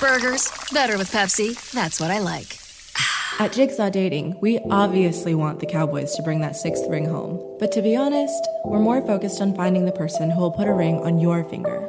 [0.00, 1.54] Burgers, better with Pepsi.
[1.72, 2.58] That's what I like.
[3.38, 7.56] At Jigsaw Dating, we obviously want the Cowboys to bring that sixth ring home.
[7.58, 10.72] But to be honest, we're more focused on finding the person who will put a
[10.72, 11.88] ring on your finger.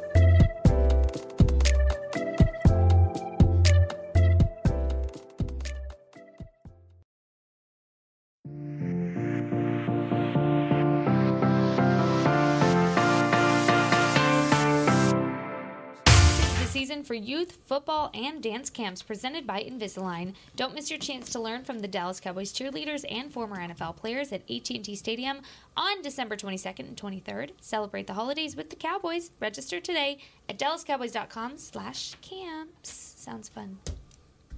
[17.51, 20.33] Youth, football, and dance camps presented by Invisalign.
[20.55, 24.31] Don't miss your chance to learn from the Dallas Cowboys cheerleaders and former NFL players
[24.31, 25.41] at AT&T Stadium
[25.75, 27.51] on December 22nd and 23rd.
[27.59, 29.31] Celebrate the holidays with the Cowboys.
[29.39, 33.15] Register today at dallascowboys.com slash camps.
[33.17, 33.77] Sounds fun.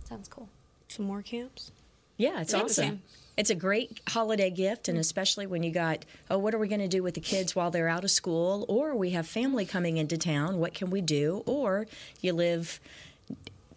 [0.08, 0.49] Sounds cool.
[0.88, 1.71] Some more camps?
[2.17, 3.01] Yeah, it's awesome.
[3.36, 6.82] It's a great holiday gift, and especially when you got, oh, what are we going
[6.82, 8.63] to do with the kids while they're out of school?
[8.67, 10.60] Or we have family coming into town.
[10.60, 11.41] What can we do?
[11.48, 11.88] Or
[12.22, 12.80] you live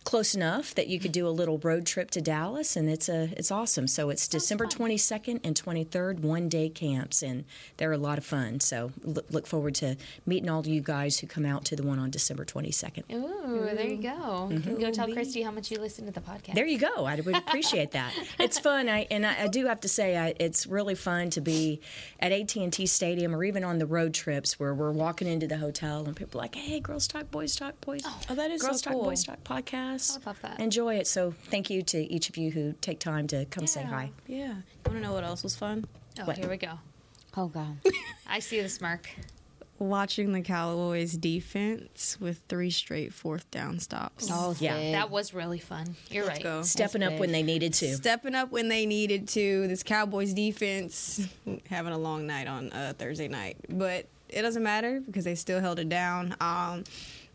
[0.06, 3.28] close enough that you could do a little road trip to Dallas, and it's a
[3.36, 3.88] it's awesome.
[3.88, 7.44] So it's December twenty second and twenty third, one day camps, and
[7.76, 8.60] they're a lot of fun.
[8.60, 11.98] So look, forward to meeting all of you guys who come out to the one
[11.98, 13.04] on December twenty second.
[13.12, 14.08] Ooh, there you go.
[14.08, 14.54] Mm-hmm.
[14.54, 16.54] You can go tell Kristi how much you listen to the podcast.
[16.54, 17.04] There you go.
[17.04, 18.12] I would appreciate that.
[18.38, 18.88] It's fun.
[18.88, 21.80] I and I, I do have to say, I, it's really fun to be
[22.20, 25.48] at AT and T Stadium or even on the road trips where we're walking into
[25.48, 28.50] the hotel and people are like, "Hey, girls talk, boys talk, boys." Oh, oh that
[28.50, 29.04] is girls so talk, cool.
[29.04, 29.95] boys talk podcast.
[30.22, 30.60] I love that.
[30.60, 31.06] Enjoy it.
[31.06, 34.10] So thank you to each of you who take time to come say hi.
[34.26, 34.48] Yeah.
[34.48, 34.54] You
[34.84, 35.84] want to know what else was fun?
[36.20, 36.38] Oh, What?
[36.38, 36.78] here we go.
[37.36, 37.78] oh god.
[38.26, 39.08] I see the smirk.
[39.78, 44.28] Watching the Cowboys defense with three straight fourth down stops.
[44.32, 44.76] Oh Yeah.
[44.78, 44.92] big.
[44.94, 45.96] That was really fun.
[46.10, 46.42] You're right.
[46.42, 46.62] Go.
[46.62, 47.20] Stepping up big.
[47.20, 47.94] when they needed to.
[47.94, 49.68] Stepping up when they needed to.
[49.68, 51.28] This Cowboys defense
[51.68, 55.60] having a long night on uh, Thursday night, but it doesn't matter because they still
[55.60, 56.34] held it down.
[56.40, 56.84] Um,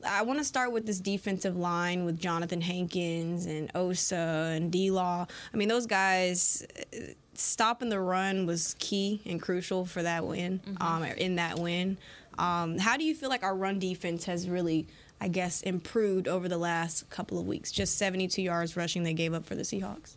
[0.08, 4.92] I want to start with this defensive line with Johnathan Hankins and Osa and D
[4.92, 5.28] Law.
[5.54, 6.98] I mean, those guys uh,
[7.34, 10.62] stopping the run was key and crucial for that win.
[10.80, 11.98] Um, in that win,
[12.38, 14.88] um, how do you feel like our run defense has really?
[15.24, 17.72] I guess improved over the last couple of weeks.
[17.72, 20.16] Just 72 yards rushing they gave up for the Seahawks.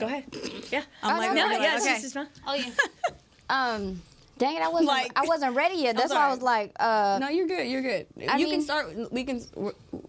[0.00, 0.24] Go ahead.
[0.72, 0.82] Yeah.
[1.04, 1.94] I'm like, no, we're like, yes, okay.
[1.94, 2.26] this is fun.
[2.44, 2.70] Oh yeah.
[3.50, 4.00] Um,
[4.38, 5.96] dang it, I wasn't Like- I wasn't ready yet.
[5.96, 7.66] That's why I was like, uh, No, you're good.
[7.68, 8.06] You're good.
[8.28, 9.12] I you mean- can start.
[9.12, 9.40] We can.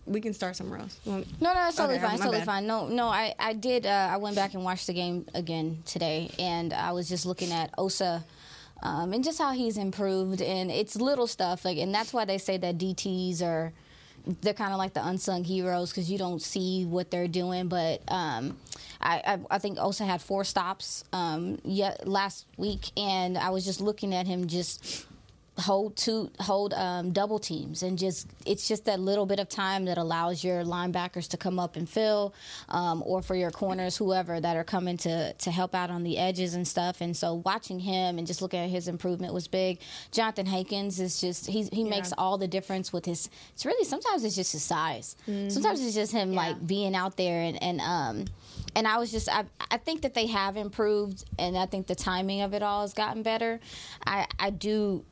[0.05, 0.97] We can start somewhere else.
[1.05, 2.13] No, no, it's totally Okay, fine.
[2.15, 2.45] It's totally bad.
[2.45, 2.67] fine.
[2.67, 3.85] No, no, I, I did.
[3.85, 7.51] Uh, I went back and watched the game again today, and I was just looking
[7.51, 8.23] at Osa,
[8.83, 12.37] um, and just how he's improved, and it's little stuff, like, and that's why they
[12.37, 13.71] say that DTs are,
[14.41, 18.01] they're kind of like the unsung heroes because you don't see what they're doing, but
[18.07, 18.57] um,
[19.01, 23.65] I, I, I think Osa had four stops um, yet last week, and I was
[23.65, 25.05] just looking at him just
[25.59, 29.85] hold two hold um, double teams and just it's just that little bit of time
[29.85, 32.33] that allows your linebackers to come up and fill
[32.69, 36.17] um, or for your corners whoever that are coming to to help out on the
[36.17, 39.79] edges and stuff and so watching him and just looking at his improvement was big
[40.11, 41.89] johnathan hankins is just he, he yeah.
[41.89, 45.49] makes all the difference with his it's really sometimes it's just his size mm-hmm.
[45.49, 46.39] sometimes it's just him yeah.
[46.39, 48.25] like being out there and and um
[48.75, 51.95] and I was just I, I think that they have improved and I think the
[51.95, 53.59] timing of it all has gotten better.
[54.05, 55.05] I, I do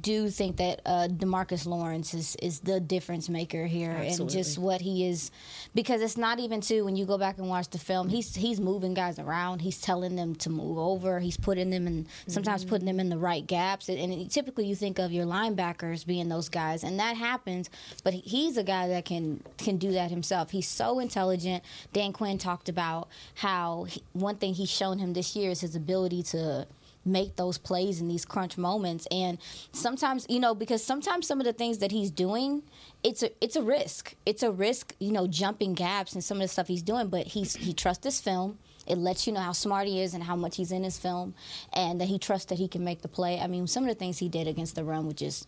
[0.00, 4.22] do think that uh, DeMarcus Lawrence is, is the difference maker here, Absolutely.
[4.22, 5.30] and just what he is,
[5.74, 8.60] because it's not even too when you go back and watch the film, he's he's
[8.60, 12.70] moving guys around, he's telling them to move over, he's putting them in sometimes mm-hmm.
[12.70, 16.28] putting them in the right gaps, and, and, typically you think of your linebackers being
[16.28, 17.70] those guys, and that happens,
[18.04, 20.50] but he's a guy that can can do that himself.
[20.50, 21.62] He's so intelligent.
[21.92, 22.97] Dan Quinn talked about
[23.34, 26.66] how he, one thing he's shown him this year is his ability to
[27.04, 29.06] make those plays in these crunch moments.
[29.10, 29.38] And
[29.72, 32.62] sometimes, you know, because sometimes some of the things that he's doing,
[33.02, 34.14] it's a it's a risk.
[34.26, 37.08] It's a risk, you know, jumping gaps and some of the stuff he's doing.
[37.08, 38.58] But he's he trusts his film.
[38.86, 41.34] It lets you know how smart he is and how much he's in his film,
[41.74, 43.38] and that he trusts that he can make the play.
[43.38, 45.46] I mean, some of the things he did against the run, which is,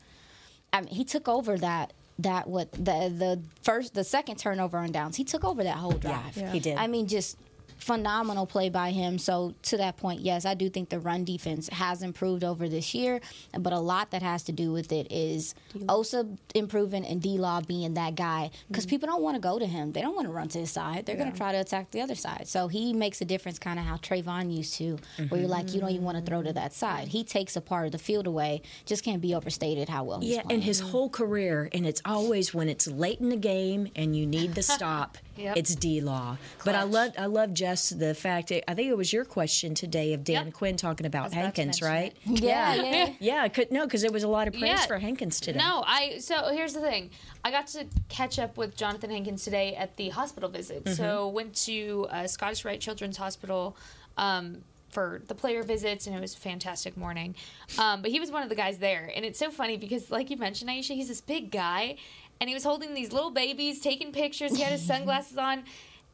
[0.74, 4.92] I mean, he took over that that what the the first the second turnover on
[4.92, 5.16] downs.
[5.16, 6.37] He took over that whole drive.
[6.37, 6.52] Yeah, yeah.
[6.52, 6.76] he did.
[6.76, 7.37] I mean, just
[7.78, 9.18] phenomenal play by him.
[9.18, 12.94] So to that point, yes, I do think the run defense has improved over this
[12.94, 13.20] year,
[13.59, 15.54] but a lot that has to do with it is
[15.88, 18.90] Osa improving and D Law being that guy because mm-hmm.
[18.90, 19.92] people don't want to go to him.
[19.92, 21.06] They don't want to run to his side.
[21.06, 21.22] They're yeah.
[21.22, 22.48] going to try to attack the other side.
[22.48, 25.24] So he makes a difference, kind of how Trayvon used to, mm-hmm.
[25.26, 27.09] where you're like, you don't even want to throw to that side.
[27.09, 28.62] He takes a part of the field away.
[28.85, 30.20] Just can't be overstated how well.
[30.22, 34.16] Yeah, and his whole career, and it's always when it's late in the game and
[34.16, 35.18] you need the stop.
[35.40, 35.57] Yep.
[35.57, 36.37] It's D Law.
[36.64, 40.12] But I love I love Jess the fact I think it was your question today
[40.12, 40.55] of Dan yep.
[40.55, 42.14] Quinn talking about Hankins, right?
[42.24, 43.12] Yeah, yeah, yeah.
[43.20, 44.87] yeah could, no, because there was a lot of praise yeah.
[44.87, 45.59] for Hankins today.
[45.59, 47.11] No, I so here's the thing.
[47.44, 50.85] I got to catch up with Johnathan Hankins today at the hospital visit.
[50.85, 50.94] Mm-hmm.
[50.94, 53.76] So went to uh, Scottish Rite Children's Hospital.
[54.16, 57.35] Um, for the player visits, and it was a fantastic morning.
[57.79, 60.31] Um, but he was one of the guys there, and it's so funny because, like
[60.31, 61.96] you mentioned, Aisha, he's this big guy,
[62.40, 64.57] and he was holding these little babies, taking pictures.
[64.57, 65.64] He had his sunglasses on.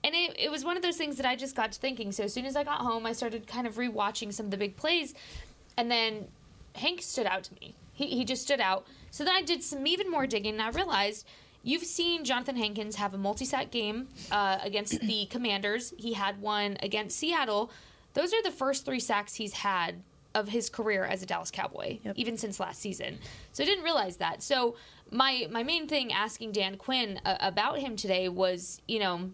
[0.03, 2.12] And it, it was one of those things that I just got to thinking.
[2.12, 4.57] So as soon as I got home, I started kind of rewatching some of the
[4.57, 5.15] big plays.
[5.77, 6.27] And then
[6.75, 7.75] Hank stood out to me.
[7.93, 8.87] He, he just stood out.
[9.11, 11.27] So then I did some even more digging, and I realized
[11.62, 15.95] you've seen Johnathan Hankins have a multi sack game uh, against the Commanders.
[15.97, 17.71] He had one against Seattle.
[18.12, 20.03] Those are the first three sacks he's had
[20.37, 22.14] of his career as a Dallas Cowboy, yep.
[22.16, 23.18] even since last season.
[23.53, 24.42] So I didn't realize that.
[24.42, 24.77] So
[25.11, 29.31] my my main thing asking Dan Quinn uh, about him today was, you know,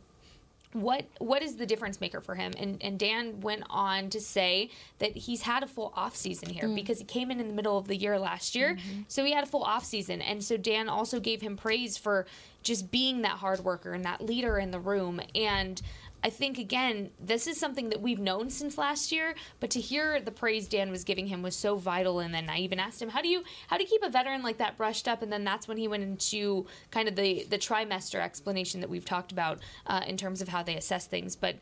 [0.75, 4.71] what what is the difference maker for him and and Dan went on to say
[5.01, 6.75] that he's had a full off season here mm.
[6.75, 9.03] because he came in in the middle of the year last year mm-hmm.
[9.07, 12.25] so he had a full off season and so Dan also gave him praise for
[12.63, 15.83] just being that hard worker and that leader in the room and
[16.25, 20.21] I think again, this is something that we've known since last year, but to hear
[20.21, 22.21] the praise Dan was giving him was so vital.
[22.21, 24.43] And then I even asked him, "How do you how do you keep a veteran
[24.43, 27.59] like that brushed up?" And then that's when he went into kind of the the
[27.59, 31.35] trimester explanation that we've talked about uh, in terms of how they assess things.
[31.35, 31.57] But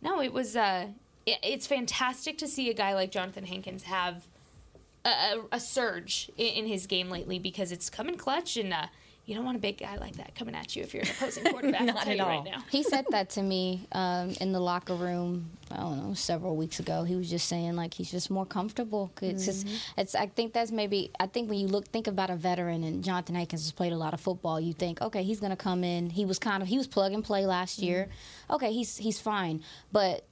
[0.00, 0.88] no, it was uh,
[1.26, 4.28] it, it's fantastic to see a guy like Johnathan Hankins have
[5.04, 8.72] a, a surge in, in, his game lately because it's come coming clutch and.
[8.72, 8.86] Uh,
[9.26, 11.44] you don't want a big guy like that coming at you if you're an opposing
[11.44, 11.82] quarterback.
[11.82, 12.28] Not at all.
[12.28, 12.62] Right now.
[12.70, 15.50] He said that to me um, in the locker room.
[15.70, 17.04] I don't know, several weeks ago.
[17.04, 19.10] He was just saying like he's just more comfortable.
[19.22, 19.68] It's mm-hmm.
[19.68, 20.14] just, it's.
[20.14, 21.10] I think that's maybe.
[21.18, 23.96] I think when you look, think about a veteran, and Johnathan Hankins has played a
[23.96, 24.60] lot of football.
[24.60, 26.10] You think, okay, he's going to come in.
[26.10, 27.86] He was kind of he was plug and play last mm-hmm.
[27.86, 28.08] year.
[28.50, 30.26] Okay, he's he's fine, but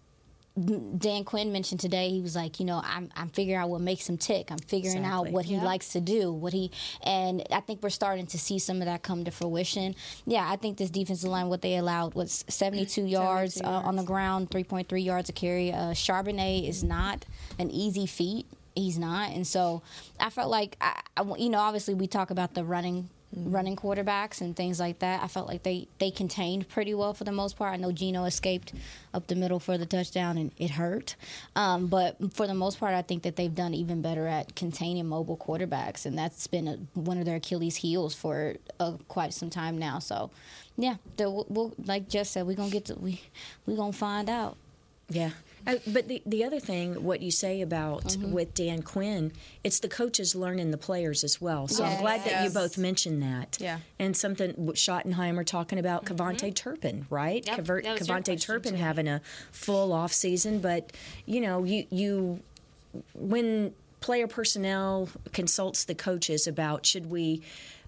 [0.55, 4.07] Dan Quinn mentioned today, he was like, you know, I'm, I'm figuring out what makes
[4.07, 4.51] him tick.
[4.51, 5.29] I'm figuring exactly.
[5.29, 5.65] out what he yeah.
[5.65, 6.71] likes to do, what he,
[7.03, 9.95] and I think we're starting to see some of that come to fruition.
[10.27, 13.62] Yeah, I think this defensive line, what they allowed was 72 yards, 72 yards.
[13.62, 15.73] Uh, on the ground, 3.3 yards a carry.
[15.73, 17.25] Uh, Charbonnet is not
[17.59, 18.47] an easy feat.
[18.75, 19.83] He's not, and so
[20.21, 24.40] I felt like, I, I, you know, obviously we talk about the running running quarterbacks
[24.40, 25.23] and things like that.
[25.23, 27.73] I felt like they, they contained pretty well for the most part.
[27.73, 28.73] I know Geno escaped
[29.14, 31.16] up the middle for the touchdown and it hurt.
[31.57, 35.07] Um, but for the most part, I think that they've done even better at containing
[35.09, 39.51] mobile quarterbacks, and that's been a, one of their Achilles' heels for uh, quite some
[39.51, 39.99] time now.
[39.99, 40.31] So,
[40.77, 43.21] yeah, we'll, like Jess said, we're gonna get to we
[43.66, 44.57] we gonna find out.
[45.09, 45.31] Yeah.
[45.66, 48.33] Uh, but the the other thing, what you say about mm-hmm.
[48.33, 49.33] with Dan Quinn,
[49.64, 51.68] it's the coaches learning the players as well.
[51.68, 51.94] So yes.
[51.94, 52.44] I'm glad that yes.
[52.44, 53.59] you both mentioned that.
[53.61, 53.79] Yeah.
[53.98, 56.14] And something Schottenheimer talking about mm-hmm.
[56.16, 57.46] KaVontae Turpin, right?
[57.46, 59.20] Yep, KaVontae Turpin having a
[59.51, 60.92] full off season, but
[61.27, 62.40] you know, you you
[63.14, 67.40] when player personnel consults the coaches about should we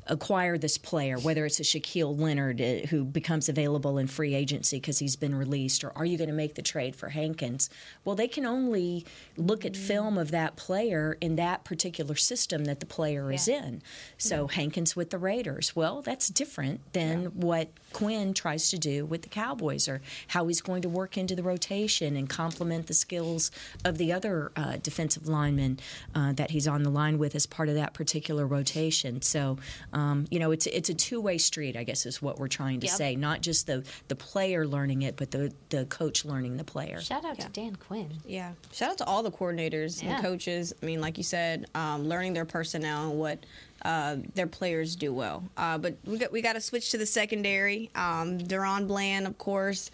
[0.06, 4.78] acquire this player, whether it's a Shaquille Leonard uh, who becomes available in free agency
[4.78, 7.70] because he's been released, or are you going to make the trade for Hankins?
[8.04, 9.04] Well, they can only
[9.36, 13.82] look at film of that player in that particular system that the player is in.
[14.18, 19.22] So Hankins with the Raiders, well, that's different than what Quinn tries to do with
[19.22, 23.50] the Cowboys, or how he's going to work into the rotation and complement the skills
[23.86, 25.78] of the other uh, defensive linemen
[26.14, 29.22] uh, that he's on the line with as part of that particular rotation.
[29.22, 29.58] So
[29.94, 31.76] um, you know, it's it's a two way street.
[31.76, 32.96] I guess is what we're trying to Yep.
[32.96, 33.16] say.
[33.16, 37.00] Not just the the player learning it, but the the coach learning the player.
[37.00, 38.10] Shout out to Dan Quinn.
[38.26, 38.52] Yeah.
[38.72, 40.16] Shout out to all the coordinators Yeah.
[40.16, 40.74] and coaches.
[40.82, 43.38] I mean, like you said, um, learning their personnel and what
[43.84, 45.44] uh, their players do well.
[45.56, 47.90] Uh, but we got we got to switch to the secondary.
[47.94, 49.90] Um, DaRon Bland, of course,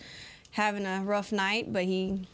[0.52, 2.26] having a rough night, but he.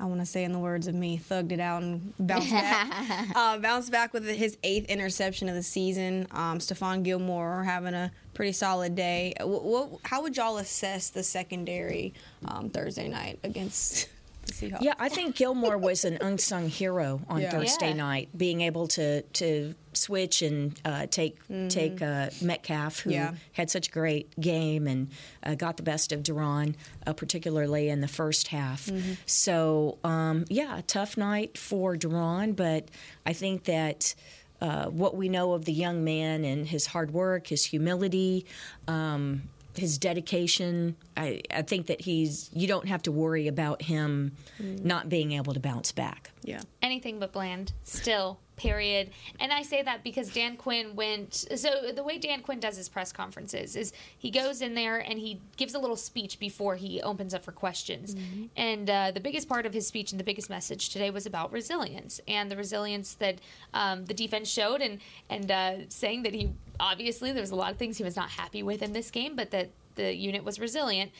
[0.00, 3.26] I want to say, in the words of me, thugged it out and bounced back.
[3.34, 6.28] uh, bounced back with his eighth interception of the season.
[6.30, 9.34] Um, Stephon Gilmore having a pretty solid day.
[9.40, 12.14] What, what, how would y'all assess the secondary
[12.44, 14.08] um, Thursday night against
[14.48, 14.82] the Seahawks?
[14.82, 17.50] Yeah, I think Gilmore was an unsung hero on Yeah.
[17.50, 17.94] Thursday Yeah.
[18.08, 21.36] night, being able to to switch and uh, take
[21.68, 23.34] take uh, Metcalf, who Mm-hmm.
[23.34, 23.34] Yeah.
[23.52, 25.08] had such a great game and
[25.42, 26.74] uh, got the best of DaRon,
[27.06, 28.86] uh, particularly in the first half.
[28.86, 29.12] Mm-hmm.
[29.26, 32.90] So um, yeah, a tough night for DaRon, but
[33.26, 34.14] I think that.
[34.60, 38.44] Uh, what we know of the young man and his hard work, his humility,
[38.88, 39.42] um,
[39.78, 40.96] his dedication.
[41.16, 42.50] I, I think that he's.
[42.52, 46.30] You don't have to worry about him not being able to bounce back.
[46.44, 46.62] Yeah.
[46.80, 52.02] anything but bland still period and i say that because dan quinn went so the
[52.02, 55.74] way dan quinn does his press conferences is he goes in there and he gives
[55.74, 58.16] a little speech before he opens up for questions
[58.56, 61.52] and uh, the biggest part of his speech and the biggest message today was about
[61.52, 63.38] resilience and the resilience that
[63.74, 66.50] um, the defense showed and and uh, saying that he
[66.80, 69.36] obviously there was a lot of things he was not happy with in this game
[69.36, 71.10] but that the unit was resilient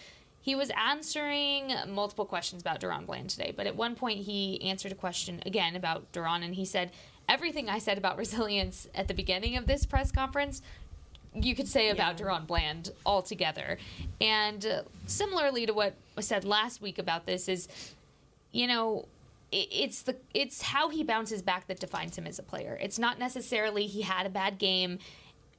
[0.48, 4.92] he was answering multiple questions about DaRon Bland today, but at one point he answered
[4.92, 6.90] a question again about DaRon, and he said,
[7.28, 10.62] Everything I said about resilience at the beginning of this press conference,
[11.34, 13.76] you could say about DaRon Bland altogether.
[14.22, 17.68] And uh, similarly to what was said last week about this, is,
[18.50, 19.06] you know,
[19.50, 22.78] it's the it's how he bounces back that defines him as a player.
[22.80, 24.98] It's not necessarily he had a bad game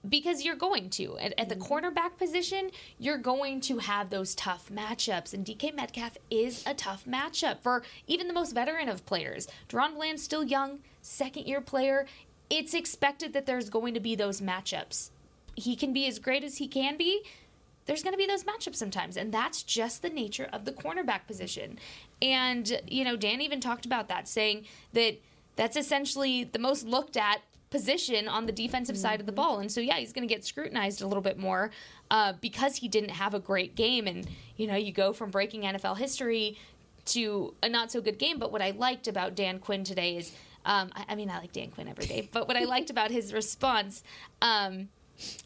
[0.08, 1.18] because you're going to.
[1.18, 1.74] At, at the mm-hmm.
[1.74, 7.06] cornerback position you're going to have those tough matchups and dk metcalf is a tough
[7.06, 9.47] matchup for even the most veteran of players.
[9.68, 12.06] DaRon bland's still young second year player.
[12.50, 15.10] It's expected that there's going to be those matchups.
[15.56, 17.24] He can be as great as he can be.
[17.86, 21.28] There's going to be those matchups sometimes and that's just the nature of the cornerback
[21.28, 21.80] position.
[22.22, 25.18] And you know dan even talked about that saying that
[25.56, 29.59] that's essentially the most looked at position on the defensive side of the ball.
[29.59, 31.72] And so yeah he's going to get scrutinized a little bit more
[32.09, 34.07] uh, because he didn't have a great game.
[34.07, 36.57] And you know you go from breaking nfl history
[37.05, 38.39] to a not so good game.
[38.39, 40.32] But what i liked about dan quinn today is
[40.65, 42.30] um, I, I mean i like dan quinn every day.
[42.32, 44.03] But what i liked about his response
[44.41, 44.89] um,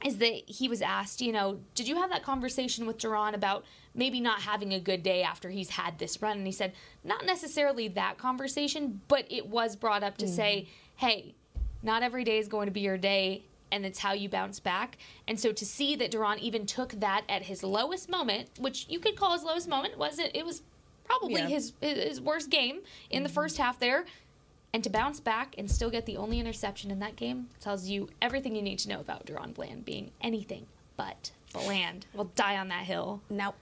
[0.06, 3.66] is that he was asked, you know, did you have that conversation with DaRon about
[3.96, 6.38] maybe not having a good day after he's had this run?
[6.38, 10.68] And he said, not necessarily that conversation, but it was brought up to say,
[10.98, 11.34] hey,
[11.84, 14.98] not every day is going to be your day, and it's how you bounce back.
[15.28, 19.00] And so to see that DaRon even took that at his lowest moment, which you
[19.00, 20.32] could call his lowest moment, was it?
[20.36, 20.62] It was
[21.04, 21.48] probably Yeah.
[21.48, 23.36] his his worst game in the mm-hmm.
[23.36, 24.06] first half there.
[24.74, 28.10] And to bounce back and still get the only interception in that game tells you
[28.24, 30.66] everything you need to know about DaRon Bland being anything
[30.98, 32.06] but bland.
[32.14, 33.22] We'll die on that hill.
[33.30, 33.54] Now,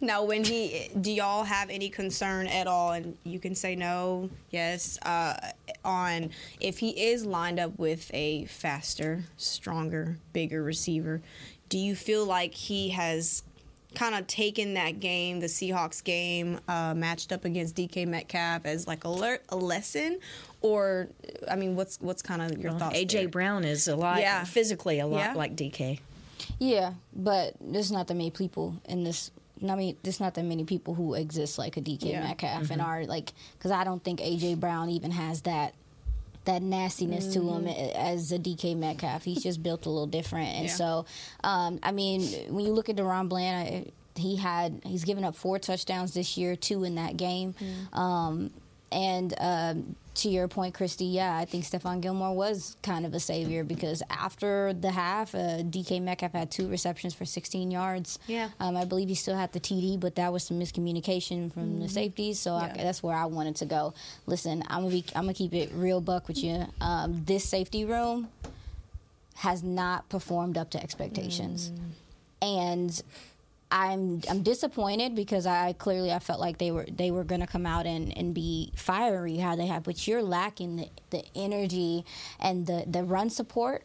[0.00, 2.92] now, when he, do y'all have any concern at all?
[2.92, 5.34] And you can say no, yes, uh,
[5.84, 11.20] on if he is lined up with a faster, stronger, bigger receiver.
[11.68, 13.42] Do you feel like he has
[13.94, 18.86] kind of taken that game, the Seahawks game, uh, matched up against DK Metcalf, as
[18.86, 20.18] like a, le- a lesson?
[20.62, 21.08] Or,
[21.50, 22.96] I mean, what's what's kind of your thoughts?
[22.96, 23.28] AJ there?
[23.28, 24.44] Brown is a lot Yeah.
[24.44, 25.32] physically a lot Yeah.
[25.34, 26.00] like DK.
[26.58, 29.30] Yeah, but there's not that many people in this.
[29.66, 32.22] I mean, there's not that many people who exist like a DK Yeah.
[32.22, 35.74] Metcalf and are like, because I don't think AJ Brown even has that
[36.44, 39.24] that nastiness to him as a DK Metcalf.
[39.24, 40.72] He's just built a little different, and Yeah.
[40.74, 41.06] so
[41.42, 42.22] um, I mean,
[42.52, 43.86] when you look at DaRon Bland, I,
[44.20, 47.54] he had he's given up four touchdowns this year, two in that game.
[47.94, 48.50] Um,
[48.94, 53.18] and um, to your point, Kristi, yeah, I think Stephon Gilmore was kind of a
[53.20, 58.20] savior because after the half, uh, DK Metcalf had two receptions for 16 yards.
[58.28, 58.50] Yeah.
[58.60, 61.80] Um, I believe he still had the TD, but that was some miscommunication from Mm-hmm.
[61.82, 62.38] the safeties.
[62.38, 63.92] So I, that's where I wanted to go.
[64.26, 66.64] Listen, I'm gonna be, I'm gonna keep it real buck with you.
[66.80, 68.28] Um, this safety room
[69.38, 71.72] has not performed up to expectations,
[72.40, 73.02] and
[73.74, 77.66] I'm I'm disappointed because I clearly I felt like they were they were gonna come
[77.66, 82.04] out and, and be fiery how they have, but you're lacking the, the energy
[82.38, 83.82] and the, the run support.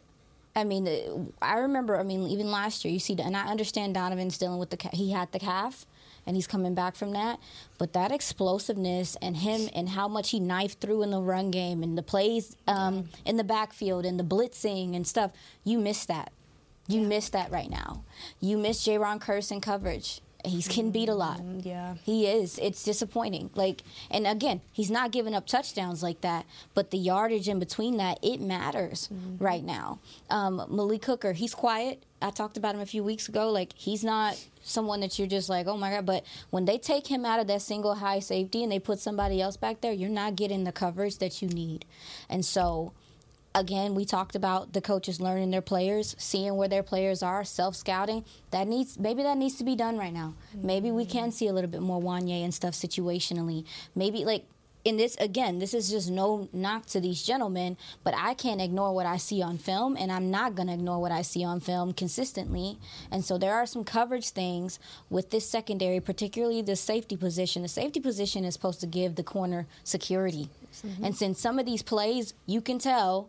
[0.54, 1.98] I mean, I remember.
[1.98, 5.10] I mean, even last year, you see, and I understand Donovan's dealing with the he
[5.10, 5.86] had the calf,
[6.24, 7.40] and he's coming back from that.
[7.76, 11.82] But that explosiveness and him and how much he knifed through in the run game
[11.82, 15.32] and the plays um, in the backfield and the blitzing and stuff,
[15.64, 16.32] you miss that.
[16.90, 18.04] You miss that right now.
[18.40, 18.96] You miss J.
[18.96, 20.20] Kearse in coverage.
[20.44, 21.40] He's getting beat a lot.
[21.60, 21.96] yeah.
[22.02, 22.58] He is.
[22.58, 23.50] It's disappointing.
[23.54, 27.98] Like, and again, he's not giving up touchdowns like that, but the yardage in between
[27.98, 29.98] that, it matters right now.
[30.30, 32.02] Um, Malik Hooker, he's quiet.
[32.22, 33.50] I talked about him a few weeks ago.
[33.50, 36.06] Like, he's not someone that you're just like, oh my God.
[36.06, 39.40] But when they take him out of that single high safety and they put somebody
[39.42, 41.84] else back there, you're not getting the coverage that you need.
[42.28, 42.92] And so,
[43.54, 47.76] again, we talked about the coaches learning their players, seeing where their players are, self
[47.76, 48.24] scouting.
[48.50, 50.34] That needs maybe that needs to be done right now.
[50.54, 53.64] Maybe we can see a little bit more Wanye and stuff situationally.
[53.94, 54.44] Maybe like
[54.84, 58.94] in this again, this is just no knock to these gentlemen, but I can't ignore
[58.94, 61.92] what I see on film, and I'm not gonna ignore what I see on film
[61.92, 62.78] consistently.
[63.10, 64.78] And so there are some coverage things
[65.10, 67.62] with this secondary, particularly the safety position.
[67.62, 70.48] The safety position is supposed to give the corner security.
[70.86, 71.04] Mm-hmm.
[71.04, 73.28] And since some of these plays, you can tell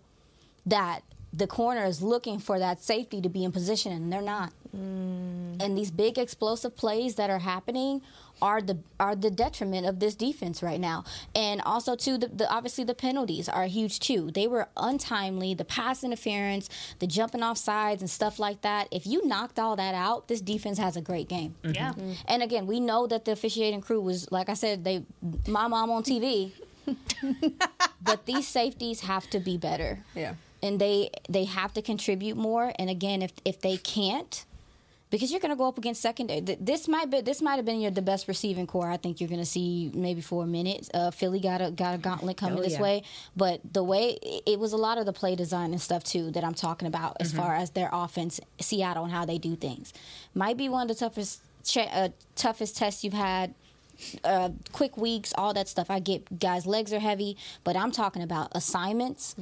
[0.65, 1.03] that
[1.33, 4.51] the corner is looking for that safety to be in position and they're not.
[4.75, 5.61] Mm.
[5.61, 8.01] And these big explosive plays that are happening
[8.41, 11.03] are the are the detriment of this defense right now.
[11.35, 14.31] And also too the, the obviously the penalties are huge too.
[14.31, 18.87] They were untimely, the pass interference, the jumping off sides and stuff like that.
[18.91, 21.55] If you knocked all that out, this defense has a great game.
[21.63, 21.75] Mm-hmm.
[21.75, 21.93] Yeah.
[22.27, 25.03] And again, we know that the officiating crew was like I said, they
[25.47, 26.51] my mom on TV.
[28.01, 30.33] but these safeties have to be better Yeah.
[30.63, 32.71] And they they have to contribute more.
[32.77, 34.45] And again, if if they can't,
[35.09, 36.39] because you're going to go up against secondary.
[36.39, 38.89] This might be this might have been your the best receiving corps.
[38.91, 40.87] I think you're going to see maybe for a minute.
[40.93, 42.81] Uh, Philly got a got a gauntlet coming Oh, this yeah.
[42.81, 43.03] way,
[43.35, 46.43] but the way it- was a lot of the play design and stuff too that
[46.43, 49.93] I'm talking about as far as their offense, Seattle and how they do things.
[50.35, 51.41] Might be one of the toughest
[51.75, 53.53] uh, toughest tests you've had
[54.23, 55.89] uh, quick weeks, all that stuff.
[55.89, 59.35] I get guys' legs are heavy, but I'm talking about assignments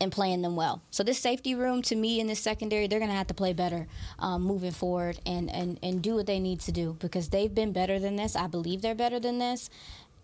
[0.00, 0.82] and playing them well.
[0.90, 3.52] So this safety room, to me, in this secondary, they're going to have to play
[3.52, 3.86] better
[4.18, 7.72] um, moving forward and, and, and do what they need to do because they've been
[7.72, 8.36] better than this.
[8.36, 9.70] I believe they're better than this.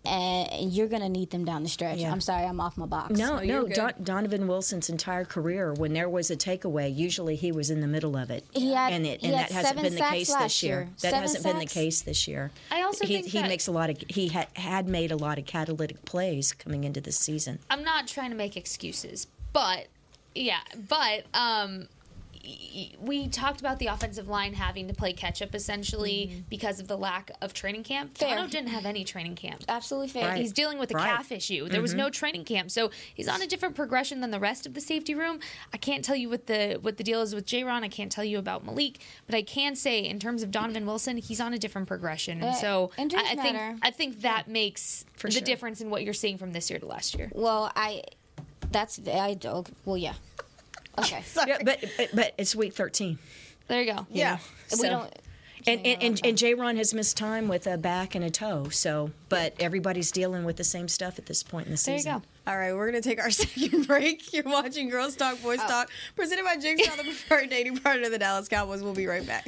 [0.07, 1.97] And you're going to need them down the stretch.
[1.99, 2.11] Yeah.
[2.11, 3.17] I'm sorry, I'm off my box.
[3.17, 3.75] No, you're no.
[3.75, 7.87] Don, Donovan Wilson's entire career, when there was a takeaway, usually he was in the
[7.87, 8.43] middle of it.
[8.53, 10.75] He had- and it, he and had that hasn't been the case this year.
[10.75, 10.89] year.
[11.01, 12.51] That Seven hasn't been the case this year.
[12.71, 15.17] I also he, think he that- makes a lot of he had had made a
[15.17, 17.59] lot of catalytic plays coming into this season.
[17.69, 19.87] I'm not trying to make excuses, but
[20.33, 21.87] yeah, but um, y- y-
[22.99, 26.97] we talked about the offensive line having to play catch up essentially because of the
[26.97, 28.17] lack of training camp.
[28.17, 28.35] Fair.
[28.35, 29.63] Dono didn't have any training camp.
[29.67, 30.29] Absolutely fair.
[30.29, 30.37] Right.
[30.37, 31.05] He's dealing with a Right.
[31.15, 31.67] calf issue.
[31.69, 34.73] There was no training camp, so he's on a different progression than the rest of
[34.73, 35.39] the safety room.
[35.73, 37.83] I can't tell you what the what the deal is with J-Ron.
[37.83, 41.17] I can't tell you about Malik, but I can say in terms of Donovan Wilson,
[41.17, 43.79] he's on a different progression, and Uh, so I, I think.
[43.81, 45.41] I think that makes For the sure.
[45.41, 47.29] difference in what you're seeing from this year to last year.
[47.33, 48.03] Well, I.
[48.71, 48.99] That's.
[49.07, 49.37] I.
[49.43, 50.13] okay, Well, yeah.
[50.99, 51.23] Okay.
[51.47, 53.19] Yeah, but, but but it's week thirteen.
[53.67, 54.07] There you go.
[54.11, 54.37] Yeah.
[54.71, 55.13] we So- don't.
[55.67, 56.53] And and, and, and J.
[56.53, 58.69] Ron has missed time with a back and a toe.
[58.69, 62.03] So, but everybody's dealing with the same stuff at this point in the season.
[62.11, 62.51] There you go.
[62.51, 64.31] All right, we're gonna take our second break.
[64.31, 65.67] You're watching Girls Talk, Boys oh.
[65.67, 68.83] Talk, presented by Jigsaw, the preferred dating partner of the Dallas Cowboys.
[68.83, 69.47] We'll be right back.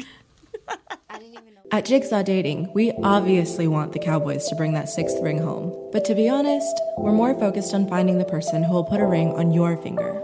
[1.08, 1.62] I didn't even know.
[1.72, 5.90] At Jigsaw Dating, we obviously want the Cowboys to bring that sixth ring home.
[5.92, 9.06] But to be honest, we're more focused on finding the person who will put a
[9.06, 10.24] ring on your finger.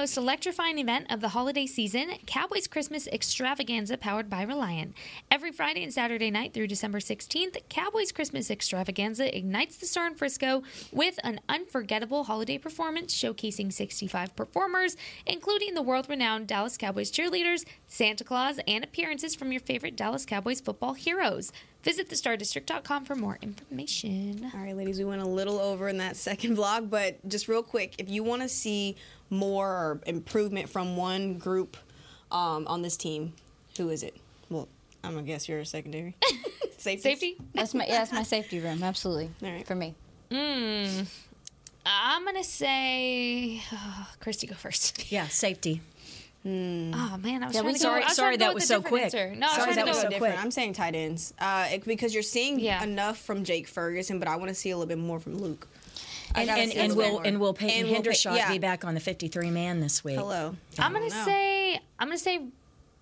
[0.00, 4.96] Most electrifying event of the holiday season, Cowboys Christmas Extravaganza powered by Reliant.
[5.30, 10.14] Every Friday and Saturday night through December 16th, Cowboys Christmas Extravaganza ignites the star in
[10.14, 14.96] Frisco with an unforgettable holiday performance showcasing 65 performers,
[15.26, 20.24] including the world renowned Dallas Cowboys cheerleaders, Santa Claus, and appearances from your favorite Dallas
[20.24, 21.52] Cowboys football heroes.
[21.82, 24.50] Visit thestardistrict.com for more information.
[24.54, 27.62] All right, ladies, we went a little over in that second vlog, but just real
[27.62, 28.96] quick, if you want to see
[29.30, 31.76] more improvement from one group
[32.30, 33.32] um, on this team,
[33.76, 34.16] who is it?
[34.50, 34.68] Well,
[35.04, 36.14] I'm gonna guess you're a secondary.
[36.78, 37.02] Safety.
[37.02, 37.36] Safety?
[37.54, 38.82] That's my yeah, that's my safety room.
[38.82, 39.30] Absolutely.
[39.42, 39.66] All right.
[39.66, 39.94] For me.
[40.30, 41.06] Mm,
[41.84, 43.60] I'm going to say,
[44.22, 45.10] Kristi, go first.
[45.12, 45.80] Yeah, safety.
[46.46, 47.88] Oh man, I was Yeah, trying we to go.
[47.90, 49.04] Sorry- I was sorry trying to go that was so quick.
[49.04, 49.34] answer.
[49.36, 50.34] No, Sorry that was so different.
[50.36, 50.42] quick.
[50.42, 52.82] I'm saying tight ends uh, it- because you're seeing Yeah.
[52.82, 55.68] enough from Jake Ferguson, but I want to see a little bit more from Luke.
[56.34, 57.26] I And, gotta and, see a and little bit will more.
[57.26, 58.52] and will Peyton And will Pey- Hendershot yeah.
[58.52, 60.16] be back on the 53 man this week?
[60.18, 60.56] Hello.
[60.78, 61.24] I'm gonna know.
[61.24, 62.40] say I'm gonna say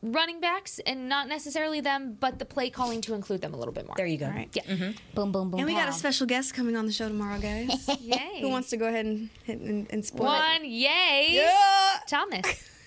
[0.02, 3.74] running backs and not necessarily them, but the play calling to include them a little
[3.74, 3.96] bit more.
[3.96, 4.26] There you go.
[4.26, 4.48] All right.
[4.54, 4.62] Yeah.
[4.62, 4.90] Mm-hmm.
[5.14, 5.58] Boom, boom, boom.
[5.60, 7.68] And we got a special guest coming on the show tomorrow, guys.
[8.00, 8.38] Yay.
[8.40, 10.68] Who wants to go ahead and hit and, and spoil One, it?
[10.68, 11.28] yay.
[11.32, 11.98] Yeah.
[12.06, 12.46] Thomas.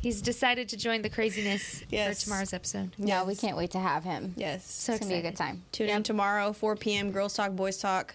[0.00, 2.20] He's decided to join the craziness Yes.
[2.20, 2.92] for tomorrow's episode.
[2.98, 4.32] Yeah, we can't wait to have him.
[4.36, 4.64] Yes.
[4.70, 5.64] So It's gonna be a good time.
[5.72, 7.10] Tune in tomorrow, 4 p.m.
[7.10, 8.14] Girls Talk, Boys Talk,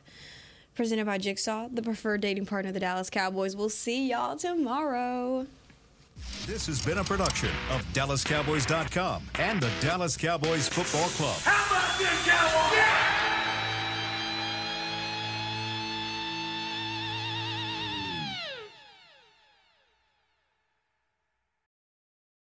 [0.76, 3.56] presented by Jigsaw, the preferred dating partner of the Dallas Cowboys.
[3.56, 5.46] We'll see y'all tomorrow.
[6.46, 11.38] This has been a production of DallasCowboys.com and the Dallas Cowboys Football Club.
[11.44, 13.13] How about this,